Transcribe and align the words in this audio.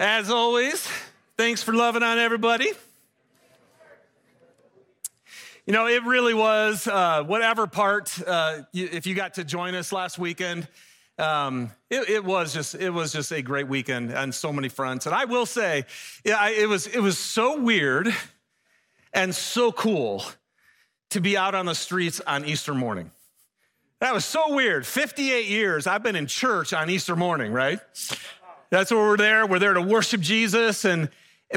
As 0.00 0.28
always, 0.28 0.88
thanks 1.36 1.62
for 1.62 1.72
loving 1.72 2.02
on 2.02 2.18
everybody. 2.18 2.72
You 5.66 5.72
know, 5.72 5.86
it 5.86 6.02
really 6.02 6.34
was 6.34 6.88
uh, 6.88 7.22
whatever 7.22 7.68
part, 7.68 8.12
uh, 8.26 8.62
if 8.72 9.06
you 9.06 9.14
got 9.14 9.34
to 9.34 9.44
join 9.44 9.76
us 9.76 9.92
last 9.92 10.18
weekend, 10.18 10.66
um, 11.16 11.70
it, 11.90 12.10
it, 12.10 12.24
was 12.24 12.52
just 12.52 12.74
it 12.74 12.90
was 12.90 13.12
just 13.12 13.30
a 13.30 13.40
great 13.40 13.68
weekend 13.68 14.12
on 14.12 14.32
so 14.32 14.52
many 14.52 14.68
fronts. 14.68 15.06
And 15.06 15.14
I 15.14 15.26
will 15.26 15.46
say, 15.46 15.84
yeah, 16.24 16.38
I, 16.40 16.50
it 16.50 16.68
was 16.68 16.88
it 16.88 16.98
was 16.98 17.16
so 17.16 17.60
weird 17.60 18.12
and 19.12 19.32
so 19.32 19.70
cool 19.70 20.24
to 21.10 21.20
be 21.20 21.36
out 21.36 21.54
on 21.54 21.66
the 21.66 21.74
streets 21.74 22.20
on 22.26 22.44
Easter 22.44 22.74
morning. 22.74 23.12
That 24.00 24.12
was 24.12 24.24
so 24.24 24.56
weird. 24.56 24.84
58 24.84 25.46
years 25.46 25.86
I've 25.86 26.02
been 26.02 26.16
in 26.16 26.26
church 26.26 26.72
on 26.72 26.90
Easter 26.90 27.14
morning, 27.14 27.52
right? 27.52 27.78
That's 28.70 28.90
where 28.90 29.00
we're 29.00 29.16
there. 29.16 29.46
We're 29.46 29.58
there 29.58 29.74
to 29.74 29.82
worship 29.82 30.20
Jesus. 30.20 30.84
And 30.84 31.08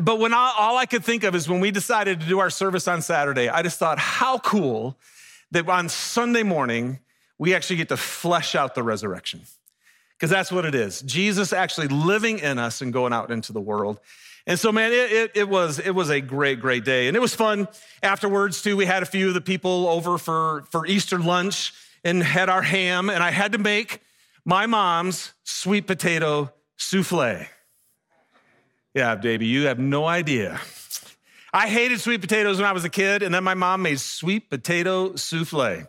but 0.02 0.20
when 0.20 0.34
I, 0.34 0.54
all 0.58 0.78
I 0.78 0.86
could 0.86 1.04
think 1.04 1.24
of 1.24 1.36
is 1.36 1.50
when 1.50 1.60
we 1.60 1.72
decided 1.72 2.20
to 2.20 2.26
do 2.26 2.40
our 2.40 2.50
service 2.50 2.88
on 2.88 3.02
Saturday, 3.02 3.50
I 3.50 3.62
just 3.64 3.80
thought, 3.80 3.98
how 3.98 4.38
cool 4.40 4.98
that 5.52 5.68
on 5.68 5.90
Sunday 5.90 6.44
morning 6.44 7.00
we 7.38 7.54
actually 7.56 7.78
get 7.78 7.90
to 7.90 7.98
flesh 7.98 8.56
out 8.56 8.76
the 8.76 8.84
resurrection. 8.84 9.42
Because 10.16 10.30
that's 10.30 10.52
what 10.52 10.66
it 10.66 10.74
is. 10.74 11.02
Jesus 11.04 11.54
actually 11.54 11.88
living 11.90 12.40
in 12.40 12.58
us 12.58 12.82
and 12.82 12.92
going 12.92 13.14
out 13.14 13.32
into 13.32 13.54
the 13.54 13.62
world. 13.62 14.00
And 14.48 14.58
so, 14.58 14.72
man, 14.72 14.92
it, 14.92 15.12
it, 15.12 15.32
it, 15.36 15.50
was 15.50 15.78
it 15.78 15.92
was 15.92 16.10
a 16.10 16.22
great, 16.22 16.60
great 16.60 16.86
day, 16.86 17.08
and 17.08 17.18
it 17.18 17.20
was 17.20 17.36
fun. 17.36 17.68
Afterwards, 18.02 18.62
too, 18.62 18.78
we 18.78 18.86
had 18.86 19.04
a 19.04 19.06
few 19.06 19.28
of 19.28 19.34
the 19.34 19.42
people 19.42 19.88
over 19.88 20.18
for 20.18 20.64
for 20.72 20.88
Easter 20.88 21.20
lunch 21.20 21.74
and 22.04 22.24
had 22.24 22.48
our 22.48 22.62
ham, 22.62 23.10
and 23.10 23.22
I 23.22 23.30
had 23.30 23.52
to 23.52 23.58
make 23.58 24.02
my 24.46 24.66
mom's 24.66 25.34
sweet 25.44 25.86
potato 25.86 26.54
souffle. 26.78 27.48
Yeah, 28.94 29.16
baby, 29.16 29.46
you 29.46 29.68
have 29.68 29.80
no 29.80 30.06
idea. 30.06 30.60
I 31.54 31.68
hated 31.68 32.00
sweet 32.00 32.22
potatoes 32.22 32.58
when 32.58 32.66
I 32.66 32.72
was 32.72 32.84
a 32.84 32.90
kid, 32.90 33.24
and 33.24 33.34
then 33.34 33.44
my 33.44 33.54
mom 33.54 33.82
made 33.82 34.00
sweet 34.00 34.50
potato 34.50 35.16
souffle. 35.16 35.88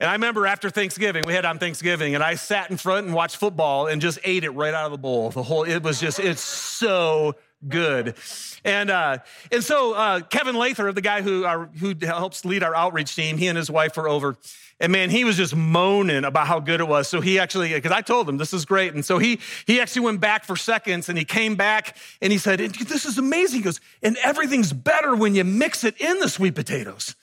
And 0.00 0.08
I 0.08 0.12
remember 0.12 0.46
after 0.46 0.70
Thanksgiving, 0.70 1.24
we 1.26 1.34
had 1.34 1.44
on 1.44 1.58
Thanksgiving, 1.58 2.14
and 2.14 2.22
I 2.22 2.36
sat 2.36 2.70
in 2.70 2.76
front 2.76 3.06
and 3.06 3.14
watched 3.14 3.36
football 3.36 3.86
and 3.86 4.00
just 4.00 4.18
ate 4.24 4.44
it 4.44 4.50
right 4.50 4.72
out 4.72 4.86
of 4.86 4.92
the 4.92 4.98
bowl. 4.98 5.30
The 5.30 5.42
whole, 5.42 5.64
it 5.64 5.82
was 5.82 6.00
just, 6.00 6.20
it's 6.20 6.40
so 6.40 7.34
good. 7.66 8.14
And 8.64 8.90
uh, 8.90 9.18
and 9.50 9.64
so 9.64 9.94
uh, 9.94 10.20
Kevin 10.20 10.54
Lather, 10.54 10.92
the 10.92 11.00
guy 11.00 11.22
who 11.22 11.44
our, 11.44 11.66
who 11.66 11.94
helps 12.00 12.44
lead 12.44 12.62
our 12.62 12.74
outreach 12.74 13.16
team, 13.16 13.38
he 13.38 13.48
and 13.48 13.56
his 13.56 13.70
wife 13.70 13.96
were 13.96 14.08
over, 14.08 14.36
and 14.80 14.92
man, 14.92 15.10
he 15.10 15.24
was 15.24 15.36
just 15.36 15.56
moaning 15.56 16.24
about 16.24 16.46
how 16.46 16.60
good 16.60 16.80
it 16.80 16.88
was. 16.88 17.08
So 17.08 17.20
he 17.20 17.38
actually, 17.38 17.72
because 17.72 17.92
I 17.92 18.00
told 18.00 18.28
him 18.28 18.36
this 18.36 18.52
is 18.52 18.64
great, 18.64 18.94
and 18.94 19.04
so 19.04 19.18
he 19.18 19.40
he 19.66 19.80
actually 19.80 20.02
went 20.02 20.20
back 20.20 20.44
for 20.44 20.56
seconds, 20.56 21.08
and 21.08 21.18
he 21.18 21.24
came 21.24 21.56
back 21.56 21.96
and 22.20 22.32
he 22.32 22.38
said, 22.38 22.60
"This 22.60 23.04
is 23.04 23.18
amazing." 23.18 23.60
He 23.60 23.64
goes, 23.64 23.80
"And 24.02 24.16
everything's 24.22 24.72
better 24.72 25.16
when 25.16 25.34
you 25.34 25.44
mix 25.44 25.84
it 25.84 26.00
in 26.00 26.18
the 26.20 26.28
sweet 26.28 26.54
potatoes. 26.54 27.16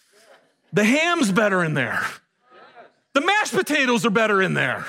The 0.73 0.83
ham's 0.83 1.31
better 1.31 1.63
in 1.63 1.73
there. 1.73 2.06
The 3.13 3.22
mashed 3.22 3.53
potatoes 3.53 4.06
are 4.06 4.09
better 4.09 4.41
in 4.41 4.53
there." 4.53 4.86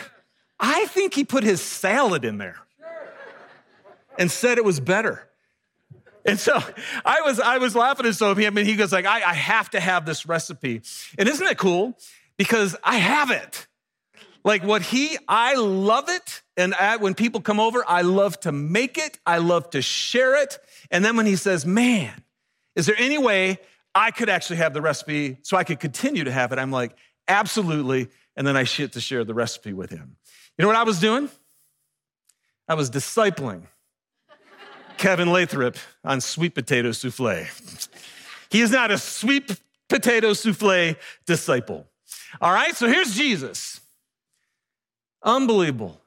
I 0.59 0.87
think 0.87 1.15
he 1.15 1.25
put 1.25 1.45
his 1.45 1.61
salad 1.61 2.25
in 2.25 2.39
there 2.39 2.57
and 4.19 4.31
said 4.31 4.59
it 4.59 4.65
was 4.65 4.81
better. 4.81 5.29
And 6.27 6.39
so 6.39 6.61
I 7.05 7.21
was, 7.23 7.39
I 7.39 7.59
was 7.59 7.77
laughing 7.77 8.07
at 8.07 8.21
him, 8.21 8.59
and 8.59 8.67
he 8.67 8.77
goes 8.77 8.93
like, 8.93 9.07
I, 9.07 9.23
I 9.23 9.35
have 9.35 9.71
to 9.71 9.81
have 9.81 10.05
this 10.05 10.27
recipe. 10.27 10.83
And 11.19 11.29
isn't 11.29 11.47
it 11.47 11.57
cool? 11.57 11.97
Because 12.37 12.77
I 12.83 12.97
have 12.97 13.31
it. 13.31 13.67
Like 14.45 14.63
what 14.63 14.83
he, 14.83 15.17
I 15.29 15.55
love 15.55 16.09
it. 16.09 16.43
And 16.57 16.75
I, 16.75 16.97
when 16.97 17.15
people 17.15 17.41
come 17.41 17.59
over, 17.59 17.85
I 17.87 18.03
love 18.03 18.39
to 18.41 18.53
make 18.53 18.99
it. 18.99 19.19
I 19.27 19.39
love 19.39 19.71
to 19.71 19.83
share 19.83 20.41
it. 20.43 20.59
And 20.91 21.05
then 21.05 21.17
when 21.17 21.27
he 21.27 21.37
says, 21.37 21.67
man, 21.67 22.13
is 22.75 22.87
there 22.87 22.95
any 22.99 23.19
way 23.19 23.59
I 23.95 24.11
could 24.11 24.29
actually 24.29 24.57
have 24.57 24.73
the 24.73 24.83
recipe 24.83 25.39
so 25.43 25.57
I 25.57 25.65
could 25.65 25.81
continue 25.81 26.25
to 26.25 26.33
have 26.33 26.53
it? 26.53 26.59
I'm 26.59 26.71
like, 26.71 26.97
absolutely. 27.27 28.09
And 28.37 28.47
then 28.47 28.57
I 28.57 28.65
shit 28.65 28.93
to 28.93 29.01
share 29.01 29.25
the 29.25 29.35
recipe 29.35 29.73
with 29.73 29.91
him. 29.91 30.17
You 30.57 30.63
know 30.63 30.69
what 30.69 30.77
I 30.77 30.85
was 30.85 31.01
doing? 31.01 31.29
I 32.69 32.75
was 32.75 32.91
discipling 32.91 33.63
Kevin 34.99 35.31
Lathrop 35.31 35.77
on 36.05 36.21
sweet 36.21 36.55
potato 36.55 36.91
souffle. 36.91 37.47
He 38.51 38.61
is 38.61 38.71
not 38.71 38.91
a 38.91 38.99
sweet 38.99 39.61
potato 39.89 40.33
souffle 40.33 40.97
disciple. 41.27 41.87
All 42.41 42.53
right, 42.53 42.75
so 42.75 42.87
here's 42.87 43.15
Jesus. 43.15 43.81
Unbelievable. 45.23 46.01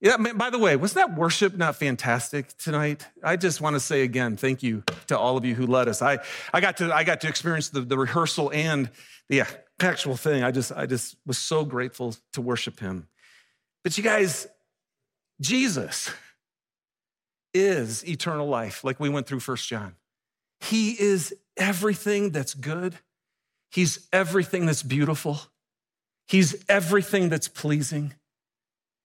Yeah, 0.00 0.16
by 0.16 0.48
the 0.48 0.58
way, 0.58 0.76
wasn't 0.76 1.08
that 1.08 1.18
worship 1.18 1.56
not 1.56 1.76
fantastic 1.76 2.56
tonight? 2.56 3.06
I 3.22 3.36
just 3.36 3.60
want 3.60 3.74
to 3.74 3.80
say 3.80 4.00
again, 4.02 4.36
thank 4.38 4.62
you 4.62 4.82
to 5.08 5.18
all 5.18 5.36
of 5.36 5.44
you 5.44 5.54
who 5.54 5.66
led 5.66 5.88
us. 5.88 6.00
I, 6.00 6.20
I 6.54 6.60
got 6.62 6.78
to 6.78 6.94
I 6.94 7.04
got 7.04 7.20
to 7.20 7.28
experience 7.28 7.68
the, 7.68 7.82
the 7.82 7.98
rehearsal 7.98 8.50
and 8.54 8.88
the 9.28 9.42
actual 9.78 10.16
thing. 10.16 10.42
I 10.42 10.52
just 10.52 10.72
I 10.72 10.86
just 10.86 11.16
was 11.26 11.36
so 11.36 11.66
grateful 11.66 12.14
to 12.32 12.40
worship 12.40 12.80
him. 12.80 13.08
But 13.82 13.98
you 13.98 14.04
guys, 14.04 14.46
Jesus 15.38 16.10
is 17.54 18.06
eternal 18.08 18.46
life, 18.46 18.84
like 18.84 19.00
we 19.00 19.08
went 19.08 19.26
through 19.26 19.40
First 19.40 19.68
John. 19.68 19.96
He 20.60 20.90
is 20.92 21.34
everything 21.56 22.30
that's 22.30 22.54
good. 22.54 22.96
He's 23.70 24.08
everything 24.12 24.66
that's 24.66 24.82
beautiful. 24.82 25.40
He's 26.26 26.64
everything 26.68 27.28
that's 27.28 27.48
pleasing. 27.48 28.14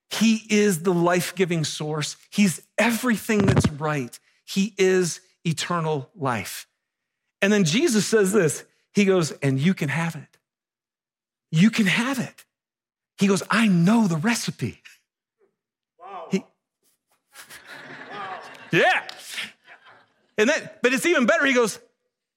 He 0.10 0.44
is 0.50 0.84
the 0.84 0.94
life 0.94 1.36
giving 1.36 1.64
source. 1.64 2.18
He's 2.30 2.62
everything 2.78 3.46
that's 3.46 3.70
right. 3.70 4.18
He 4.46 4.74
is 4.78 5.22
eternal 5.44 6.10
life. 6.16 6.68
And 7.42 7.52
then 7.52 7.64
Jesus 7.64 8.06
says 8.06 8.32
this 8.32 8.64
He 8.94 9.06
goes, 9.06 9.32
and 9.32 9.60
you 9.60 9.74
can 9.74 9.90
have 9.90 10.16
it. 10.16 10.38
You 11.52 11.70
can 11.70 11.86
have 11.86 12.20
it. 12.20 12.46
He 13.18 13.28
goes, 13.28 13.44
I 13.50 13.68
know 13.68 14.08
the 14.08 14.18
recipe. 14.18 14.82
Yeah. 18.76 19.08
And 20.38 20.50
then, 20.50 20.70
but 20.82 20.94
it's 20.94 21.06
even 21.06 21.26
better. 21.26 21.46
He 21.46 21.54
goes, 21.54 21.80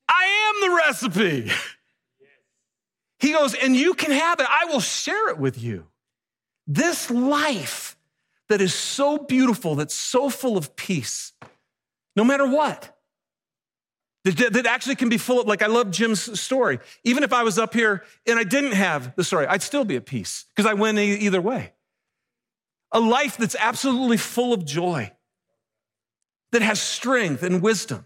I 0.08 0.52
am 0.54 0.70
the 0.70 0.76
recipe. 0.76 1.50
He 3.20 3.32
goes, 3.32 3.52
and 3.52 3.74
you 3.74 3.94
can 3.94 4.12
have 4.12 4.38
it. 4.38 4.46
I 4.48 4.66
will 4.66 4.78
share 4.78 5.28
it 5.28 5.38
with 5.38 5.60
you. 5.60 5.86
This 6.68 7.10
life 7.10 7.96
that 8.48 8.60
is 8.60 8.72
so 8.72 9.18
beautiful, 9.18 9.74
that's 9.74 9.92
so 9.92 10.30
full 10.30 10.56
of 10.56 10.76
peace, 10.76 11.32
no 12.14 12.22
matter 12.22 12.46
what. 12.46 12.96
That, 14.22 14.52
that 14.52 14.66
actually 14.66 14.94
can 14.94 15.08
be 15.08 15.18
full 15.18 15.40
of, 15.40 15.48
like, 15.48 15.62
I 15.62 15.66
love 15.66 15.90
Jim's 15.90 16.38
story. 16.38 16.78
Even 17.02 17.24
if 17.24 17.32
I 17.32 17.42
was 17.42 17.58
up 17.58 17.74
here 17.74 18.04
and 18.24 18.38
I 18.38 18.44
didn't 18.44 18.74
have 18.74 19.16
the 19.16 19.24
story, 19.24 19.48
I'd 19.48 19.62
still 19.62 19.84
be 19.84 19.96
at 19.96 20.06
peace 20.06 20.44
because 20.54 20.70
I 20.70 20.74
win 20.74 20.96
either 20.96 21.40
way. 21.40 21.72
A 22.92 23.00
life 23.00 23.36
that's 23.36 23.56
absolutely 23.58 24.16
full 24.16 24.52
of 24.52 24.64
joy 24.64 25.10
that 26.52 26.62
has 26.62 26.80
strength 26.80 27.42
and 27.42 27.62
wisdom. 27.62 28.04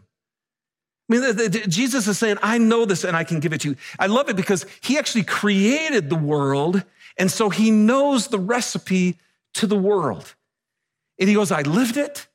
I 1.11 1.19
mean, 1.19 1.51
Jesus 1.69 2.09
is 2.09 2.19
saying, 2.19 2.39
I 2.43 2.59
know 2.59 2.85
this 2.85 3.05
and 3.05 3.17
I 3.17 3.25
can 3.25 3.41
give 3.41 3.53
it 3.53 3.61
to 3.63 3.71
you. 3.71 3.77
I 3.99 4.07
love 4.07 4.29
it 4.29 4.37
because 4.37 4.65
he 4.81 4.99
actually 4.99 5.25
created 5.25 6.09
the 6.09 6.17
world. 6.17 6.85
And 7.19 7.31
so 7.31 7.51
he 7.51 7.71
knows 7.71 8.29
the 8.29 8.39
recipe 8.39 9.19
to 9.55 9.67
the 9.67 9.77
world. 9.77 10.35
And 11.19 11.29
he 11.29 11.35
goes, 11.35 11.53
I 11.53 11.63
lived 11.63 11.97
it. 11.97 12.29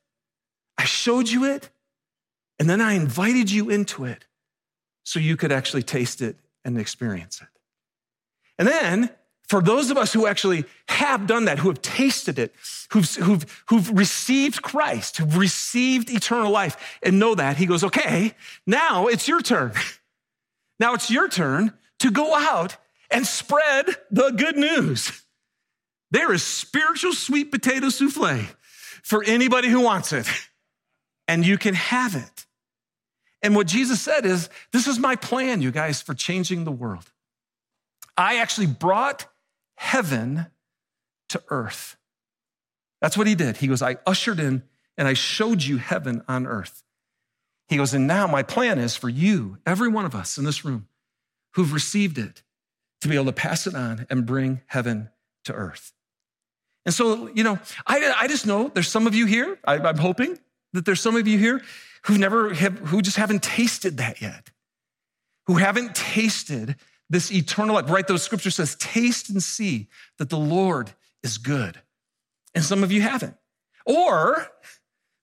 I 0.76 0.84
showed 0.84 1.28
you 1.28 1.44
it. 1.44 1.70
And 2.58 2.70
then 2.70 2.80
I 2.80 2.92
invited 2.92 3.50
you 3.50 3.70
into 3.70 4.04
it 4.04 4.26
so 5.04 5.18
you 5.18 5.36
could 5.36 5.52
actually 5.52 5.82
taste 5.82 6.20
it 6.20 6.36
and 6.64 6.78
experience 6.78 7.40
it. 7.40 7.48
And 8.58 8.68
then 8.68 9.10
for 9.48 9.62
those 9.62 9.90
of 9.90 9.96
us 9.96 10.12
who 10.12 10.26
actually 10.26 10.64
have 10.88 11.26
done 11.26 11.46
that, 11.46 11.58
who 11.58 11.68
have 11.68 11.80
tasted 11.80 12.38
it, 12.38 12.54
who've, 12.90 13.14
who've, 13.14 13.64
who've 13.68 13.90
received 13.90 14.60
Christ, 14.62 15.16
who've 15.16 15.36
received 15.36 16.10
eternal 16.10 16.52
life 16.52 16.98
and 17.02 17.18
know 17.18 17.34
that, 17.34 17.56
he 17.56 17.64
goes, 17.64 17.82
okay, 17.82 18.34
now 18.66 19.06
it's 19.06 19.26
your 19.26 19.40
turn. 19.40 19.72
Now 20.80 20.94
it's 20.94 21.10
your 21.10 21.28
turn 21.28 21.72
to 21.98 22.12
go 22.12 22.36
out 22.36 22.76
and 23.10 23.26
spread 23.26 23.86
the 24.12 24.30
good 24.30 24.56
news. 24.56 25.10
There 26.12 26.32
is 26.32 26.44
spiritual 26.44 27.14
sweet 27.14 27.50
potato 27.50 27.88
souffle 27.88 28.46
for 29.02 29.24
anybody 29.24 29.66
who 29.66 29.80
wants 29.80 30.12
it, 30.12 30.28
and 31.26 31.44
you 31.44 31.58
can 31.58 31.74
have 31.74 32.14
it. 32.14 32.46
And 33.42 33.56
what 33.56 33.66
Jesus 33.66 34.00
said 34.00 34.24
is, 34.24 34.48
this 34.72 34.86
is 34.86 35.00
my 35.00 35.16
plan, 35.16 35.62
you 35.62 35.72
guys, 35.72 36.00
for 36.00 36.14
changing 36.14 36.62
the 36.62 36.70
world. 36.70 37.10
I 38.16 38.36
actually 38.36 38.66
brought 38.66 39.26
heaven 39.78 40.46
to 41.28 41.42
earth. 41.48 41.96
That's 43.00 43.16
what 43.16 43.26
he 43.26 43.34
did. 43.34 43.58
He 43.58 43.68
goes, 43.68 43.80
I 43.80 43.96
ushered 44.06 44.40
in 44.40 44.64
and 44.96 45.06
I 45.06 45.14
showed 45.14 45.62
you 45.62 45.76
heaven 45.76 46.22
on 46.26 46.46
earth. 46.46 46.82
He 47.68 47.76
goes, 47.76 47.94
and 47.94 48.06
now 48.06 48.26
my 48.26 48.42
plan 48.42 48.78
is 48.78 48.96
for 48.96 49.08
you, 49.08 49.58
every 49.64 49.88
one 49.88 50.04
of 50.04 50.14
us 50.14 50.36
in 50.36 50.44
this 50.44 50.64
room 50.64 50.88
who've 51.52 51.72
received 51.72 52.18
it, 52.18 52.42
to 53.00 53.08
be 53.08 53.14
able 53.14 53.26
to 53.26 53.32
pass 53.32 53.66
it 53.68 53.76
on 53.76 54.06
and 54.10 54.26
bring 54.26 54.60
heaven 54.66 55.10
to 55.44 55.52
earth. 55.52 55.92
And 56.84 56.92
so, 56.92 57.28
you 57.28 57.44
know, 57.44 57.58
I, 57.86 58.12
I 58.18 58.26
just 58.26 58.46
know 58.46 58.68
there's 58.68 58.88
some 58.88 59.06
of 59.06 59.14
you 59.14 59.26
here, 59.26 59.58
I, 59.64 59.78
I'm 59.78 59.98
hoping, 59.98 60.38
that 60.72 60.84
there's 60.84 61.00
some 61.00 61.14
of 61.14 61.28
you 61.28 61.38
here 61.38 61.62
who 62.06 62.18
never 62.18 62.52
have, 62.54 62.78
who 62.78 63.00
just 63.00 63.16
haven't 63.16 63.42
tasted 63.44 63.98
that 63.98 64.20
yet, 64.20 64.50
who 65.46 65.54
haven't 65.54 65.94
tasted 65.94 66.76
this 67.10 67.32
eternal 67.32 67.74
life, 67.74 67.90
right? 67.90 68.06
Those 68.06 68.22
scripture 68.22 68.50
says, 68.50 68.74
taste 68.76 69.30
and 69.30 69.42
see 69.42 69.88
that 70.18 70.30
the 70.30 70.38
Lord 70.38 70.92
is 71.22 71.38
good. 71.38 71.80
And 72.54 72.64
some 72.64 72.82
of 72.82 72.92
you 72.92 73.00
haven't. 73.00 73.36
Or 73.86 74.46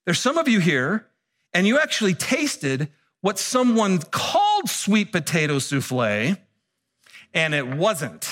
there's 0.05 0.19
some 0.19 0.37
of 0.37 0.47
you 0.47 0.59
here 0.59 1.07
and 1.53 1.67
you 1.67 1.79
actually 1.79 2.13
tasted 2.13 2.89
what 3.21 3.39
someone 3.39 3.99
called 3.99 4.69
sweet 4.69 5.11
potato 5.11 5.59
souffle 5.59 6.37
and 7.33 7.53
it 7.53 7.67
wasn't. 7.67 8.29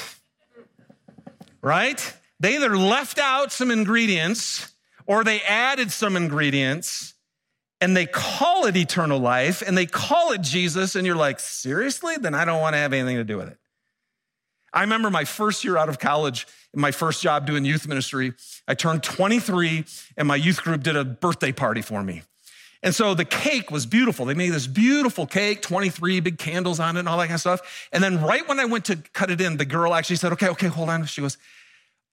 Right? 1.62 2.14
They 2.40 2.56
either 2.56 2.76
left 2.76 3.20
out 3.20 3.52
some 3.52 3.72
ingredients 3.72 4.74
or 5.06 5.24
they 5.24 5.42
added 5.42 5.92
some 5.92 6.16
ingredients 6.16 7.13
and 7.84 7.98
they 7.98 8.06
call 8.06 8.66
it 8.66 8.78
eternal 8.78 9.20
life 9.20 9.62
and 9.62 9.78
they 9.78 9.86
call 9.86 10.32
it 10.32 10.40
Jesus, 10.40 10.96
and 10.96 11.06
you're 11.06 11.18
like, 11.18 11.38
seriously? 11.38 12.16
Then 12.16 12.34
I 12.34 12.46
don't 12.46 12.62
want 12.62 12.76
to 12.76 12.78
have 12.78 12.94
anything 12.94 13.18
to 13.18 13.26
do 13.26 13.36
with 13.36 13.50
it. 13.50 13.58
I 14.72 14.80
remember 14.84 15.10
my 15.10 15.26
first 15.26 15.66
year 15.66 15.76
out 15.76 15.90
of 15.90 16.00
college, 16.00 16.48
my 16.74 16.92
first 16.92 17.22
job 17.22 17.46
doing 17.46 17.66
youth 17.66 17.86
ministry, 17.86 18.36
I 18.70 18.74
turned 18.74 19.04
23 19.04 19.84
and 20.16 20.30
my 20.30 20.38
youth 20.38 20.64
group 20.64 20.82
did 20.82 20.96
a 20.96 21.04
birthday 21.04 21.52
party 21.52 21.82
for 21.82 22.02
me. 22.02 22.22
And 22.82 22.96
so 22.96 23.16
the 23.16 23.26
cake 23.26 23.70
was 23.70 23.86
beautiful. 23.86 24.26
They 24.28 24.34
made 24.34 24.54
this 24.54 24.66
beautiful 24.66 25.28
cake, 25.28 25.62
23 25.62 26.22
big 26.22 26.38
candles 26.38 26.80
on 26.80 26.96
it 26.96 27.02
and 27.02 27.10
all 27.10 27.18
that 27.18 27.26
kind 27.28 27.36
of 27.36 27.42
stuff. 27.42 27.90
And 27.92 28.02
then 28.02 28.22
right 28.22 28.48
when 28.48 28.62
I 28.62 28.66
went 28.66 28.86
to 28.86 28.96
cut 29.12 29.30
it 29.30 29.42
in, 29.42 29.58
the 29.58 29.66
girl 29.66 29.94
actually 29.94 30.16
said, 30.16 30.32
okay, 30.32 30.48
okay, 30.48 30.68
hold 30.68 30.88
on. 30.88 31.04
She 31.04 31.20
goes, 31.20 31.38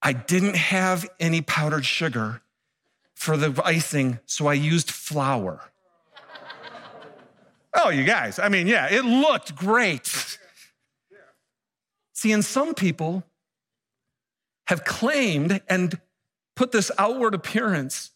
I 0.03 0.15
didn't 0.15 0.57
have 0.57 1.09
any 1.21 1.43
powdered 1.43 1.87
sugar 1.87 2.43
for 3.21 3.37
the 3.37 3.61
icing, 3.67 4.19
so 4.25 4.47
I 4.47 4.55
used 4.55 4.91
flour. 4.91 5.61
oh, 7.75 7.91
you 7.91 8.05
guys, 8.05 8.39
I 8.39 8.49
mean, 8.49 8.67
yeah, 8.67 8.89
it 8.91 9.05
looked 9.05 9.55
great. 9.55 10.39
See, 12.15 12.33
and 12.33 12.43
some 12.43 12.73
people 12.73 13.23
have 14.69 14.87
claimed 14.87 15.61
and 15.69 16.01
put 16.57 16.73
this 16.73 16.91
outward 16.97 17.35
appearance 17.35 18.13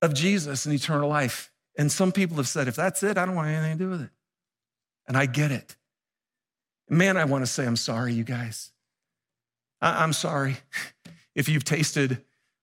of 0.00 0.14
Jesus 0.14 0.66
and 0.66 0.74
eternal 0.74 1.08
life. 1.08 1.50
And 1.76 1.90
some 1.90 2.12
people 2.12 2.36
have 2.36 2.46
said, 2.46 2.68
if 2.68 2.76
that's 2.76 3.02
it, 3.02 3.18
I 3.18 3.26
don't 3.26 3.34
want 3.34 3.48
anything 3.48 3.76
to 3.76 3.84
do 3.84 3.90
with 3.90 4.02
it. 4.02 4.10
And 5.08 5.16
I 5.16 5.26
get 5.26 5.50
it. 5.50 5.74
Man, 6.88 7.16
I 7.16 7.24
want 7.24 7.44
to 7.44 7.50
say 7.50 7.66
I'm 7.66 7.74
sorry, 7.74 8.14
you 8.14 8.22
guys. 8.22 8.70
I- 9.80 10.04
am 10.04 10.12
sorry 10.12 10.58
if 11.34 11.48
you've 11.48 11.64
tasted 11.64 12.22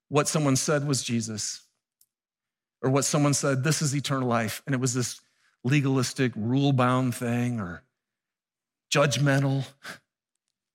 what 0.09 0.27
someone 0.27 0.55
said 0.55 0.87
was 0.87 1.03
Jesus, 1.03 1.61
or 2.81 2.89
what 2.89 3.05
someone 3.05 3.33
said, 3.33 3.63
this 3.63 3.81
is 3.81 3.95
eternal 3.95 4.27
life, 4.27 4.61
and 4.65 4.75
it 4.75 4.81
was 4.81 4.93
this 4.93 5.21
legalistic, 5.63 6.31
rule 6.35 6.73
bound 6.73 7.15
thing, 7.15 7.59
or 7.59 7.83
judgmental. 8.91 9.65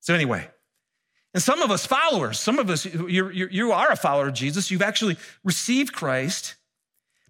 So, 0.00 0.14
anyway, 0.14 0.48
and 1.34 1.42
some 1.42 1.62
of 1.62 1.70
us 1.70 1.84
followers, 1.84 2.38
some 2.38 2.58
of 2.58 2.70
us, 2.70 2.84
you're, 2.84 3.32
you're, 3.32 3.50
you 3.50 3.72
are 3.72 3.90
a 3.90 3.96
follower 3.96 4.28
of 4.28 4.34
Jesus. 4.34 4.70
You've 4.70 4.82
actually 4.82 5.16
received 5.42 5.92
Christ, 5.92 6.54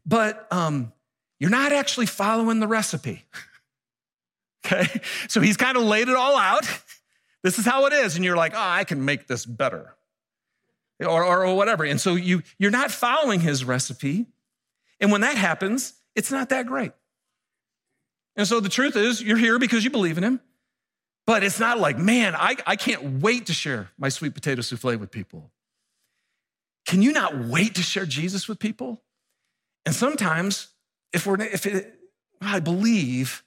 but 0.04 0.46
um, 0.50 0.92
you're 1.40 1.50
not 1.50 1.72
actually 1.72 2.06
following 2.06 2.60
the 2.60 2.68
recipe. 2.68 3.24
okay? 4.66 5.00
So 5.28 5.40
he's 5.40 5.56
kind 5.56 5.78
of 5.78 5.84
laid 5.84 6.08
it 6.08 6.16
all 6.16 6.36
out. 6.36 6.68
This 7.42 7.58
is 7.58 7.64
how 7.64 7.86
it 7.86 7.92
is. 7.92 8.16
And 8.16 8.24
you're 8.24 8.36
like, 8.36 8.52
oh, 8.54 8.58
I 8.58 8.84
can 8.84 9.04
make 9.04 9.26
this 9.26 9.46
better 9.46 9.94
or, 11.00 11.24
or, 11.24 11.46
or 11.46 11.56
whatever. 11.56 11.84
And 11.84 12.00
so 12.00 12.14
you, 12.14 12.42
you're 12.58 12.70
not 12.70 12.90
following 12.90 13.40
his 13.40 13.64
recipe. 13.64 14.26
And 15.00 15.10
when 15.10 15.22
that 15.22 15.36
happens, 15.36 15.94
it's 16.14 16.30
not 16.30 16.50
that 16.50 16.66
great. 16.66 16.92
And 18.36 18.46
so 18.46 18.60
the 18.60 18.68
truth 18.68 18.96
is, 18.96 19.22
you're 19.22 19.36
here 19.36 19.58
because 19.58 19.84
you 19.84 19.90
believe 19.90 20.18
in 20.18 20.24
him. 20.24 20.40
But 21.26 21.42
it's 21.42 21.58
not 21.58 21.78
like, 21.78 21.96
man, 21.98 22.34
I, 22.36 22.56
I 22.66 22.76
can't 22.76 23.22
wait 23.22 23.46
to 23.46 23.52
share 23.52 23.90
my 23.98 24.08
sweet 24.08 24.34
potato 24.34 24.60
souffle 24.60 24.96
with 24.98 25.10
people. 25.10 25.50
Can 26.86 27.00
you 27.00 27.12
not 27.12 27.46
wait 27.46 27.76
to 27.76 27.82
share 27.82 28.04
Jesus 28.04 28.46
with 28.46 28.58
people? 28.58 29.02
And 29.86 29.94
sometimes, 29.94 30.68
if 31.12 31.26
we're, 31.26 31.40
if 31.40 31.64
it, 31.64 31.94
I 32.40 32.60
believe, 32.60 33.42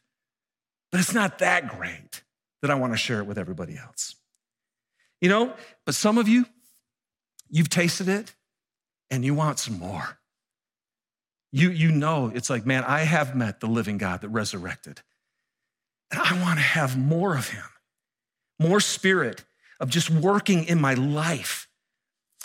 but 0.92 1.00
it's 1.00 1.14
not 1.14 1.40
that 1.40 1.68
great 1.68 2.24
that 2.62 2.72
I 2.72 2.76
want 2.76 2.94
to 2.94 2.98
share 2.98 3.20
it 3.20 3.26
with 3.28 3.38
everybody 3.38 3.78
else. 3.78 4.16
You 5.22 5.30
know, 5.30 5.54
but 5.86 5.94
some 5.96 6.18
of 6.18 6.28
you, 6.28 6.46
You've 7.50 7.70
tasted 7.70 8.08
it 8.08 8.34
and 9.10 9.24
you 9.24 9.34
want 9.34 9.60
some 9.60 9.80
more. 9.80 10.20
You, 11.52 11.70
you 11.70 11.92
know, 11.92 12.32
it's 12.34 12.50
like, 12.50 12.66
man, 12.66 12.84
I 12.84 13.00
have 13.00 13.36
met 13.36 13.60
the 13.60 13.68
living 13.68 13.98
God 13.98 14.22
that 14.22 14.30
resurrected. 14.30 15.02
And 16.12 16.22
I 16.22 16.42
want 16.42 16.60
to 16.60 16.64
have 16.64 16.98
more 16.98 17.36
of 17.36 17.50
him, 17.50 17.64
more 18.60 18.80
spirit 18.80 19.44
of 19.80 19.90
just 19.90 20.10
working 20.10 20.66
in 20.66 20.80
my 20.80 20.94
life. 20.94 21.68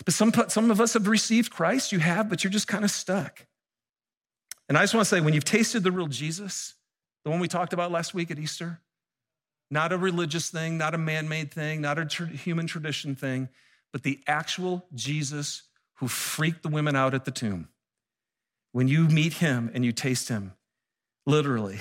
But 0.05 0.15
some, 0.15 0.33
some 0.49 0.71
of 0.71 0.81
us 0.81 0.95
have 0.95 1.07
received 1.07 1.53
Christ, 1.53 1.93
you 1.93 1.99
have, 1.99 2.29
but 2.29 2.43
you're 2.43 2.51
just 2.51 2.69
kind 2.69 2.85
of 2.85 2.91
stuck. 2.91 3.47
And 4.69 4.79
I 4.79 4.83
just 4.83 4.95
want 4.95 5.07
to 5.07 5.09
say, 5.09 5.21
when 5.21 5.35
you've 5.35 5.45
tasted 5.45 5.83
the 5.83 5.93
real 5.93 6.07
Jesus, 6.07 6.75
the 7.25 7.31
one 7.31 7.41
we 7.41 7.49
talked 7.49 7.73
about 7.73 7.93
last 7.93 8.15
week 8.15 8.31
at 8.31 8.39
Easter, 8.39 8.81
not 9.71 9.93
a 9.93 9.99
religious 9.99 10.51
thing, 10.51 10.79
not 10.79 10.95
a 10.95 10.99
man 10.99 11.29
made 11.29 11.53
thing, 11.53 11.81
not 11.81 11.99
a 11.99 12.05
tr- 12.05 12.25
human 12.25 12.67
tradition 12.67 13.15
thing, 13.15 13.49
but 13.93 14.03
the 14.03 14.21
actual 14.27 14.85
Jesus 14.95 15.63
who 15.97 16.09
freaked 16.09 16.63
the 16.63 16.69
women 16.69 16.97
out 16.97 17.15
at 17.15 17.25
the 17.25 17.31
tomb. 17.31 17.69
When 18.73 18.89
you 18.89 19.07
meet 19.07 19.35
him 19.35 19.71
and 19.73 19.85
you 19.85 19.93
taste 19.93 20.29
him, 20.29 20.55
literally 21.27 21.79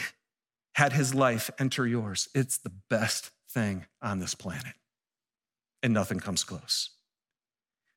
had 0.75 0.93
his 0.93 1.15
life 1.15 1.49
enter 1.57 1.87
yours, 1.87 2.29
it's 2.35 2.57
the 2.57 2.71
best 2.89 3.31
thing 3.49 3.85
on 4.01 4.19
this 4.19 4.35
planet. 4.35 4.73
And 5.81 5.93
nothing 5.93 6.19
comes 6.19 6.43
close. 6.43 6.91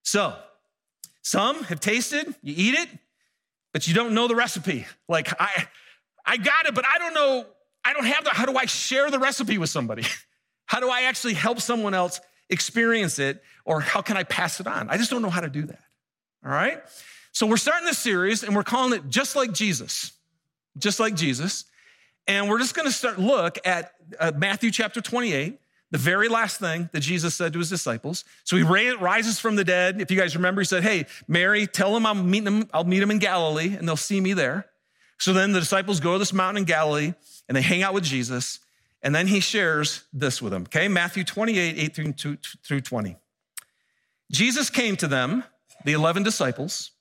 So, 0.02 0.34
some 1.22 1.64
have 1.64 1.80
tasted, 1.80 2.34
you 2.42 2.54
eat 2.56 2.74
it, 2.74 2.88
but 3.72 3.86
you 3.86 3.94
don't 3.94 4.14
know 4.14 4.28
the 4.28 4.34
recipe. 4.34 4.86
Like, 5.08 5.28
I, 5.40 5.66
I 6.24 6.36
got 6.36 6.66
it, 6.66 6.74
but 6.74 6.84
I 6.86 6.98
don't 6.98 7.14
know, 7.14 7.46
I 7.84 7.92
don't 7.92 8.06
have 8.06 8.24
the, 8.24 8.30
how 8.30 8.46
do 8.46 8.56
I 8.56 8.66
share 8.66 9.10
the 9.10 9.18
recipe 9.18 9.58
with 9.58 9.70
somebody? 9.70 10.04
How 10.66 10.80
do 10.80 10.88
I 10.88 11.02
actually 11.02 11.34
help 11.34 11.60
someone 11.60 11.92
else 11.92 12.22
experience 12.50 13.18
it 13.18 13.42
or 13.64 13.80
how 13.80 14.02
can 14.02 14.16
I 14.16 14.24
pass 14.24 14.60
it 14.60 14.66
on? 14.66 14.90
I 14.90 14.96
just 14.96 15.10
don't 15.10 15.22
know 15.22 15.30
how 15.30 15.40
to 15.40 15.48
do 15.48 15.62
that. 15.62 15.80
All 16.44 16.50
right? 16.50 16.80
So 17.32 17.46
we're 17.46 17.56
starting 17.56 17.86
this 17.86 17.98
series 17.98 18.42
and 18.42 18.54
we're 18.54 18.62
calling 18.62 18.92
it 18.92 19.08
Just 19.08 19.36
Like 19.36 19.52
Jesus. 19.52 20.12
Just 20.78 21.00
like 21.00 21.14
Jesus. 21.14 21.64
And 22.26 22.48
we're 22.48 22.58
just 22.58 22.74
going 22.74 22.86
to 22.86 22.92
start 22.92 23.18
look 23.18 23.58
at 23.64 23.92
uh, 24.18 24.32
Matthew 24.36 24.70
chapter 24.70 25.00
28, 25.00 25.58
the 25.90 25.98
very 25.98 26.28
last 26.28 26.58
thing 26.58 26.88
that 26.92 27.00
Jesus 27.00 27.34
said 27.34 27.52
to 27.52 27.58
his 27.58 27.68
disciples. 27.68 28.24
So 28.44 28.56
he 28.56 28.62
rises 28.62 29.38
from 29.38 29.56
the 29.56 29.64
dead. 29.64 30.00
If 30.00 30.10
you 30.10 30.18
guys 30.18 30.34
remember, 30.34 30.60
he 30.62 30.64
said, 30.64 30.82
Hey, 30.82 31.06
Mary, 31.28 31.66
tell 31.66 31.92
them 31.92 32.06
I'm 32.06 32.30
meeting 32.30 32.44
them, 32.44 32.68
I'll 32.72 32.84
meet 32.84 33.00
them 33.00 33.10
in 33.10 33.18
Galilee 33.18 33.76
and 33.76 33.86
they'll 33.86 33.96
see 33.96 34.20
me 34.20 34.32
there. 34.32 34.66
So 35.18 35.32
then 35.32 35.52
the 35.52 35.60
disciples 35.60 36.00
go 36.00 36.14
to 36.14 36.18
this 36.18 36.32
mountain 36.32 36.62
in 36.62 36.64
Galilee 36.64 37.14
and 37.48 37.56
they 37.56 37.62
hang 37.62 37.82
out 37.82 37.94
with 37.94 38.04
Jesus. 38.04 38.58
And 39.04 39.14
then 39.14 39.26
he 39.26 39.40
shares 39.40 40.04
this 40.14 40.40
with 40.40 40.52
them, 40.52 40.62
okay? 40.62 40.88
Matthew 40.88 41.24
28, 41.24 41.76
8 41.78 42.16
through 42.64 42.80
20. 42.80 43.16
Jesus 44.32 44.70
came 44.70 44.96
to 44.96 45.06
them, 45.06 45.44
the 45.84 45.92
11 45.92 46.22
disciples, 46.22 46.92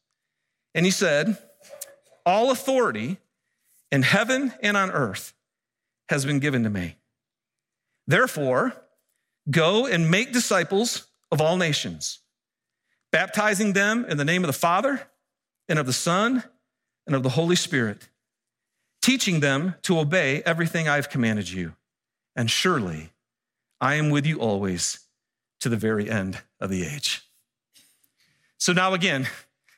and 0.75 0.85
he 0.85 0.91
said, 0.91 1.37
All 2.25 2.51
authority 2.51 3.17
in 3.89 4.01
heaven 4.01 4.53
and 4.61 4.75
on 4.75 4.91
earth 4.91 5.33
has 6.09 6.25
been 6.25 6.39
given 6.39 6.63
to 6.63 6.69
me. 6.69 6.97
Therefore, 8.05 8.73
go 9.49 9.85
and 9.85 10.11
make 10.11 10.33
disciples 10.33 11.07
of 11.31 11.39
all 11.39 11.55
nations, 11.55 12.19
baptizing 13.13 13.71
them 13.71 14.05
in 14.09 14.17
the 14.17 14.25
name 14.25 14.43
of 14.43 14.47
the 14.47 14.53
Father 14.53 15.07
and 15.69 15.79
of 15.79 15.85
the 15.85 15.93
Son 15.93 16.43
and 17.07 17.15
of 17.15 17.23
the 17.23 17.29
Holy 17.29 17.55
Spirit, 17.55 18.09
teaching 19.01 19.39
them 19.39 19.75
to 19.83 19.99
obey 19.99 20.43
everything 20.45 20.89
I've 20.89 21.09
commanded 21.09 21.49
you 21.49 21.75
and 22.35 22.49
surely 22.49 23.11
I 23.79 23.95
am 23.95 24.09
with 24.09 24.25
you 24.25 24.39
always 24.39 24.99
to 25.59 25.69
the 25.69 25.77
very 25.77 26.09
end 26.09 26.41
of 26.59 26.69
the 26.69 26.85
age. 26.85 27.21
So 28.57 28.73
now 28.73 28.93
again, 28.93 29.27